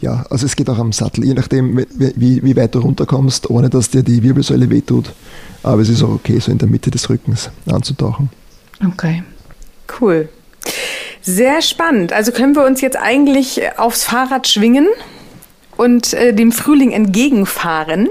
Ja, 0.00 0.24
also 0.30 0.46
es 0.46 0.54
geht 0.54 0.70
auch 0.70 0.78
am 0.78 0.92
Sattel, 0.92 1.24
je 1.24 1.34
nachdem, 1.34 1.84
wie, 1.96 2.42
wie 2.42 2.56
weit 2.56 2.74
du 2.74 2.78
runterkommst, 2.80 3.50
ohne 3.50 3.68
dass 3.68 3.90
dir 3.90 4.02
die 4.02 4.22
Wirbelsäule 4.22 4.70
wehtut. 4.70 5.12
Aber 5.62 5.82
es 5.82 5.88
ist 5.88 6.02
auch 6.02 6.10
okay, 6.10 6.38
so 6.38 6.52
in 6.52 6.58
der 6.58 6.68
Mitte 6.68 6.90
des 6.90 7.10
Rückens 7.10 7.50
anzutauchen. 7.66 8.30
Okay. 8.86 9.24
Cool. 10.00 10.28
Sehr 11.20 11.62
spannend. 11.62 12.12
Also 12.12 12.30
können 12.30 12.54
wir 12.54 12.64
uns 12.64 12.80
jetzt 12.80 12.96
eigentlich 12.96 13.60
aufs 13.76 14.04
Fahrrad 14.04 14.46
schwingen 14.46 14.86
und 15.76 16.12
äh, 16.14 16.32
dem 16.32 16.52
Frühling 16.52 16.92
entgegenfahren. 16.92 18.08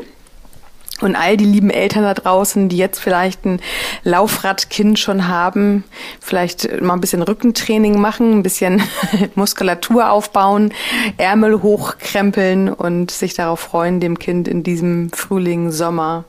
Und 0.99 1.15
all 1.15 1.37
die 1.37 1.45
lieben 1.45 1.69
Eltern 1.69 2.03
da 2.03 2.13
draußen, 2.13 2.69
die 2.69 2.77
jetzt 2.77 2.99
vielleicht 2.99 3.45
ein 3.45 3.59
Laufradkind 4.03 4.97
schon 4.97 5.27
haben, 5.27 5.83
vielleicht 6.19 6.81
mal 6.81 6.93
ein 6.93 7.01
bisschen 7.01 7.21
Rückentraining 7.21 7.99
machen, 7.99 8.39
ein 8.39 8.43
bisschen 8.43 8.81
Muskulatur 9.35 10.09
aufbauen, 10.09 10.73
Ärmel 11.17 11.61
hochkrempeln 11.61 12.69
und 12.69 13.11
sich 13.11 13.35
darauf 13.35 13.59
freuen, 13.59 13.99
dem 13.99 14.17
Kind 14.17 14.47
in 14.47 14.63
diesem 14.63 15.11
Frühling, 15.11 15.71
Sommer 15.71 16.25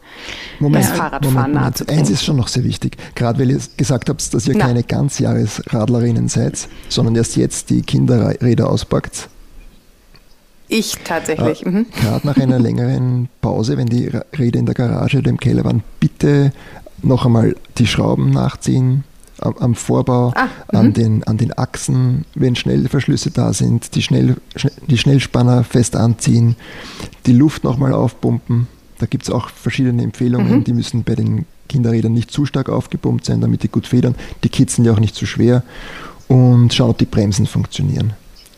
Moment, 0.58 0.84
das 0.84 0.92
Fahrradfahren 0.92 1.52
nahezubringen. 1.52 2.00
Eins 2.00 2.10
ist 2.10 2.24
schon 2.24 2.36
noch 2.36 2.48
sehr 2.48 2.64
wichtig, 2.64 2.96
gerade 3.14 3.38
weil 3.38 3.50
ihr 3.50 3.60
gesagt 3.78 4.10
habt, 4.10 4.34
dass 4.34 4.46
ihr 4.46 4.56
Na. 4.56 4.66
keine 4.66 4.82
Ganzjahresradlerinnen 4.82 6.28
seid, 6.28 6.68
sondern 6.90 7.16
erst 7.16 7.36
jetzt 7.36 7.70
die 7.70 7.82
Kinderräder 7.82 8.68
auspackt 8.68 9.28
ich 10.68 10.96
tatsächlich. 11.04 11.64
Äh, 11.64 11.70
mhm. 11.70 11.86
Gerade 12.00 12.26
nach 12.26 12.36
einer 12.36 12.58
längeren 12.58 13.28
Pause, 13.40 13.76
wenn 13.76 13.86
die 13.86 14.10
Räder 14.38 14.58
in 14.58 14.66
der 14.66 14.74
Garage 14.74 15.18
oder 15.18 15.30
im 15.30 15.38
Keller 15.38 15.64
waren, 15.64 15.82
bitte 16.00 16.52
noch 17.02 17.26
einmal 17.26 17.56
die 17.78 17.86
Schrauben 17.86 18.30
nachziehen 18.30 19.04
am, 19.40 19.54
am 19.58 19.74
Vorbau, 19.74 20.32
ah, 20.34 20.48
an, 20.68 20.88
mhm. 20.88 20.92
den, 20.94 21.24
an 21.24 21.36
den 21.36 21.56
Achsen, 21.56 22.24
wenn 22.34 22.56
Schnellverschlüsse 22.56 23.30
da 23.30 23.52
sind, 23.52 23.94
die, 23.94 24.02
Schnell, 24.02 24.36
die 24.86 24.98
Schnellspanner 24.98 25.64
fest 25.64 25.96
anziehen, 25.96 26.56
die 27.26 27.32
Luft 27.32 27.64
nochmal 27.64 27.92
aufpumpen. 27.92 28.66
Da 28.98 29.06
gibt 29.06 29.24
es 29.24 29.30
auch 29.30 29.48
verschiedene 29.48 30.02
Empfehlungen, 30.02 30.58
mhm. 30.58 30.64
die 30.64 30.72
müssen 30.72 31.04
bei 31.04 31.14
den 31.14 31.46
Kinderrädern 31.68 32.12
nicht 32.12 32.30
zu 32.30 32.46
stark 32.46 32.68
aufgepumpt 32.68 33.24
sein, 33.24 33.40
damit 33.40 33.62
die 33.62 33.68
gut 33.68 33.86
federn. 33.86 34.14
Die 34.42 34.48
Kids 34.48 34.76
sind 34.76 34.86
ja 34.86 34.92
auch 34.92 35.00
nicht 35.00 35.14
zu 35.14 35.26
schwer. 35.26 35.62
Und 36.26 36.74
schauen, 36.74 36.90
ob 36.90 36.98
die 36.98 37.06
Bremsen 37.06 37.46
funktionieren. 37.46 38.12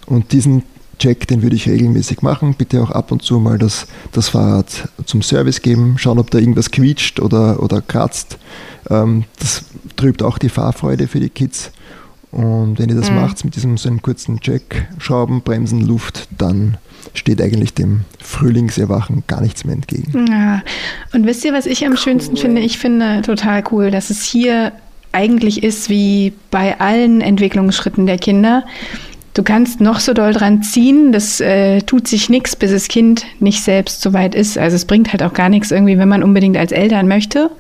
Und 0.06 0.32
diesen 0.32 0.64
Check, 1.00 1.26
den 1.26 1.42
würde 1.42 1.56
ich 1.56 1.68
regelmäßig 1.68 2.22
machen. 2.22 2.54
Bitte 2.56 2.80
auch 2.82 2.90
ab 2.90 3.10
und 3.10 3.22
zu 3.22 3.40
mal 3.40 3.58
das, 3.58 3.86
das 4.12 4.28
Fahrrad 4.28 4.88
zum 5.06 5.22
Service 5.22 5.62
geben, 5.62 5.96
schauen, 5.98 6.18
ob 6.18 6.30
da 6.30 6.38
irgendwas 6.38 6.70
quietscht 6.70 7.18
oder, 7.18 7.60
oder 7.62 7.80
kratzt. 7.80 8.38
Ähm, 8.88 9.24
das 9.38 9.64
trübt 9.96 10.22
auch 10.22 10.38
die 10.38 10.50
Fahrfreude 10.50 11.08
für 11.08 11.18
die 11.18 11.30
Kids. 11.30 11.72
Und 12.30 12.78
wenn 12.78 12.88
ihr 12.88 12.94
das 12.94 13.10
mhm. 13.10 13.16
macht 13.16 13.44
mit 13.44 13.56
diesem 13.56 13.76
so 13.76 13.88
einem 13.88 14.02
kurzen 14.02 14.38
Check, 14.40 14.88
Schrauben, 14.98 15.42
Bremsen, 15.42 15.80
Luft, 15.80 16.28
dann 16.38 16.76
steht 17.14 17.42
eigentlich 17.42 17.74
dem 17.74 18.02
Frühlingserwachen 18.22 19.24
gar 19.26 19.40
nichts 19.40 19.64
mehr 19.64 19.74
entgegen. 19.74 20.26
Ja. 20.28 20.62
Und 21.12 21.26
wisst 21.26 21.44
ihr, 21.44 21.52
was 21.52 21.66
ich 21.66 21.84
am 21.84 21.92
cool. 21.92 21.98
schönsten 21.98 22.36
finde? 22.36 22.60
Ich 22.60 22.78
finde 22.78 23.22
total 23.22 23.64
cool, 23.72 23.90
dass 23.90 24.10
es 24.10 24.22
hier 24.22 24.72
eigentlich 25.12 25.62
ist 25.62 25.90
wie 25.90 26.32
bei 26.50 26.78
allen 26.78 27.20
Entwicklungsschritten 27.20 28.06
der 28.06 28.18
Kinder. 28.18 28.64
Du 29.34 29.44
kannst 29.44 29.80
noch 29.80 30.00
so 30.00 30.12
doll 30.12 30.32
dran 30.32 30.62
ziehen, 30.62 31.12
das 31.12 31.40
äh, 31.40 31.82
tut 31.82 32.08
sich 32.08 32.28
nichts, 32.30 32.56
bis 32.56 32.72
das 32.72 32.88
Kind 32.88 33.24
nicht 33.38 33.62
selbst 33.62 34.00
so 34.02 34.12
weit 34.12 34.34
ist. 34.34 34.58
Also 34.58 34.74
es 34.74 34.84
bringt 34.84 35.12
halt 35.12 35.22
auch 35.22 35.32
gar 35.34 35.48
nichts 35.48 35.70
irgendwie, 35.70 35.98
wenn 35.98 36.08
man 36.08 36.24
unbedingt 36.24 36.56
als 36.56 36.72
Eltern 36.72 37.06
möchte. 37.06 37.50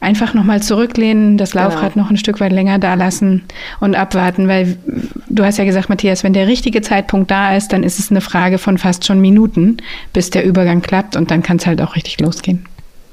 Einfach 0.00 0.34
nochmal 0.34 0.62
zurücklehnen, 0.62 1.36
das 1.36 1.52
genau. 1.52 1.64
Laufrad 1.64 1.94
genau. 1.94 2.04
noch 2.04 2.10
ein 2.10 2.16
Stück 2.16 2.40
weit 2.40 2.52
länger 2.52 2.78
da 2.78 2.94
lassen 2.94 3.42
und 3.80 3.96
abwarten, 3.96 4.46
weil 4.46 4.76
du 5.28 5.44
hast 5.44 5.58
ja 5.58 5.64
gesagt, 5.64 5.88
Matthias, 5.88 6.22
wenn 6.22 6.32
der 6.32 6.46
richtige 6.46 6.80
Zeitpunkt 6.80 7.30
da 7.30 7.56
ist, 7.56 7.72
dann 7.72 7.82
ist 7.82 7.98
es 7.98 8.10
eine 8.10 8.20
Frage 8.20 8.58
von 8.58 8.78
fast 8.78 9.04
schon 9.04 9.20
Minuten, 9.20 9.78
bis 10.12 10.30
der 10.30 10.44
Übergang 10.44 10.80
klappt 10.80 11.16
und 11.16 11.30
dann 11.30 11.42
kann 11.42 11.56
es 11.56 11.66
halt 11.66 11.80
auch 11.80 11.96
richtig 11.96 12.20
losgehen. 12.20 12.66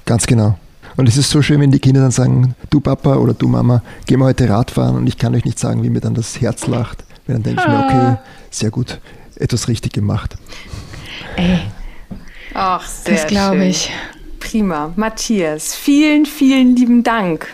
Ganz 0.05 0.27
genau. 0.27 0.57
Und 0.97 1.07
es 1.07 1.17
ist 1.17 1.29
so 1.29 1.41
schön, 1.41 1.62
wenn 1.62 1.71
die 1.71 1.79
Kinder 1.79 2.01
dann 2.01 2.12
sagen, 2.12 2.55
du 2.69 2.79
Papa 2.79 3.15
oder 3.15 3.33
du 3.33 3.47
Mama, 3.47 3.81
gehen 4.05 4.19
wir 4.19 4.25
heute 4.25 4.49
Radfahren 4.49 4.95
und 4.95 5.07
ich 5.07 5.17
kann 5.17 5.33
euch 5.33 5.45
nicht 5.45 5.59
sagen, 5.59 5.83
wie 5.83 5.89
mir 5.89 6.01
dann 6.01 6.13
das 6.13 6.41
Herz 6.41 6.67
lacht. 6.67 7.05
Weil 7.29 7.35
dann 7.35 7.43
denke 7.43 7.61
ich 7.61 7.67
mir, 7.67 7.85
okay, 7.85 8.17
sehr 8.49 8.71
gut, 8.71 8.99
etwas 9.35 9.67
richtig 9.67 9.93
gemacht. 9.93 10.35
Ey. 11.35 11.59
Ach, 12.55 12.83
sehr 12.87 13.13
Das 13.13 13.27
glaube 13.27 13.65
ich. 13.65 13.91
Prima. 14.39 14.93
Matthias, 14.95 15.75
vielen, 15.75 16.25
vielen 16.25 16.75
lieben 16.75 17.03
Dank 17.03 17.45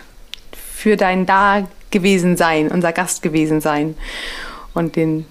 für 0.52 0.96
dein 0.96 1.26
Dagewesensein, 1.26 2.68
unser 2.68 2.92
Gast 2.92 3.20
gewesen 3.20 3.60
sein 3.60 3.96
und 4.72 4.96
den 4.96 5.26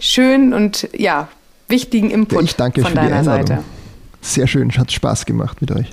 schönen 0.00 0.52
und 0.52 0.88
ja, 0.92 1.28
wichtigen 1.68 2.10
Input 2.10 2.38
ja, 2.38 2.44
ich 2.44 2.56
danke 2.56 2.80
von 2.80 2.90
für 2.90 2.96
deiner 2.96 3.20
die 3.20 3.24
Seite. 3.24 3.62
Sehr 4.22 4.48
schön, 4.48 4.72
hat 4.72 4.90
Spaß 4.90 5.24
gemacht 5.24 5.60
mit 5.60 5.70
euch. 5.70 5.86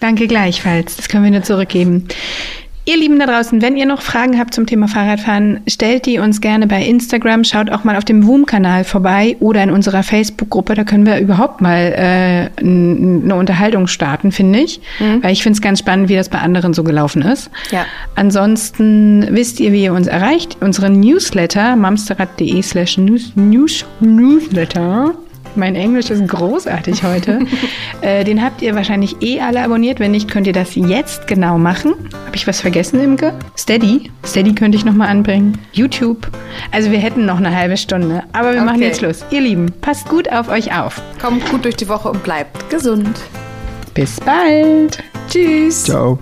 Danke 0.00 0.28
gleichfalls. 0.28 0.96
Das 0.96 1.08
können 1.08 1.24
wir 1.24 1.30
nur 1.30 1.42
zurückgeben. 1.42 2.08
Ihr 2.86 2.98
Lieben 2.98 3.18
da 3.18 3.24
draußen, 3.24 3.62
wenn 3.62 3.78
ihr 3.78 3.86
noch 3.86 4.02
Fragen 4.02 4.38
habt 4.38 4.52
zum 4.52 4.66
Thema 4.66 4.88
Fahrradfahren, 4.88 5.60
stellt 5.66 6.04
die 6.04 6.18
uns 6.18 6.42
gerne 6.42 6.66
bei 6.66 6.84
Instagram. 6.84 7.42
Schaut 7.44 7.70
auch 7.70 7.82
mal 7.84 7.96
auf 7.96 8.04
dem 8.04 8.26
WOOM-Kanal 8.26 8.84
vorbei 8.84 9.38
oder 9.40 9.62
in 9.62 9.70
unserer 9.70 10.02
Facebook-Gruppe. 10.02 10.74
Da 10.74 10.84
können 10.84 11.06
wir 11.06 11.18
überhaupt 11.18 11.62
mal 11.62 11.94
äh, 11.96 12.50
eine 12.60 13.34
Unterhaltung 13.36 13.86
starten, 13.86 14.32
finde 14.32 14.58
ich. 14.58 14.82
Mhm. 15.00 15.22
Weil 15.22 15.32
ich 15.32 15.42
finde 15.42 15.56
es 15.56 15.62
ganz 15.62 15.78
spannend, 15.78 16.10
wie 16.10 16.16
das 16.16 16.28
bei 16.28 16.40
anderen 16.40 16.74
so 16.74 16.84
gelaufen 16.84 17.22
ist. 17.22 17.50
Ja. 17.70 17.86
Ansonsten 18.16 19.28
wisst 19.30 19.60
ihr, 19.60 19.72
wie 19.72 19.84
ihr 19.84 19.94
uns 19.94 20.06
erreicht. 20.06 20.58
Unsere 20.60 20.90
Newsletter, 20.90 21.76
mamsterrad.de 21.76 22.60
slash 22.60 22.98
newsletter 23.98 25.14
mein 25.56 25.74
Englisch 25.74 26.10
ist 26.10 26.26
großartig 26.28 27.02
heute. 27.02 27.40
äh, 28.00 28.24
den 28.24 28.42
habt 28.42 28.62
ihr 28.62 28.74
wahrscheinlich 28.74 29.16
eh 29.20 29.40
alle 29.40 29.62
abonniert. 29.62 30.00
Wenn 30.00 30.12
nicht, 30.12 30.30
könnt 30.30 30.46
ihr 30.46 30.52
das 30.52 30.74
jetzt 30.74 31.26
genau 31.26 31.58
machen. 31.58 31.94
Habe 32.26 32.36
ich 32.36 32.46
was 32.46 32.60
vergessen, 32.60 33.00
Imke? 33.00 33.32
Steady. 33.56 34.10
Steady 34.24 34.54
könnte 34.54 34.76
ich 34.76 34.84
nochmal 34.84 35.08
anbringen. 35.08 35.58
YouTube. 35.72 36.28
Also 36.72 36.90
wir 36.90 36.98
hätten 36.98 37.26
noch 37.26 37.38
eine 37.38 37.54
halbe 37.54 37.76
Stunde. 37.76 38.22
Aber 38.32 38.52
wir 38.52 38.60
okay. 38.60 38.66
machen 38.66 38.82
jetzt 38.82 38.98
Schluss. 38.98 39.24
Ihr 39.30 39.40
Lieben, 39.40 39.72
passt 39.80 40.08
gut 40.08 40.30
auf 40.30 40.48
euch 40.48 40.76
auf. 40.76 41.00
Kommt 41.20 41.48
gut 41.50 41.64
durch 41.64 41.76
die 41.76 41.88
Woche 41.88 42.10
und 42.10 42.22
bleibt 42.22 42.70
gesund. 42.70 43.20
Bis 43.94 44.20
bald. 44.20 45.02
Tschüss. 45.28 45.84
Ciao. 45.84 46.18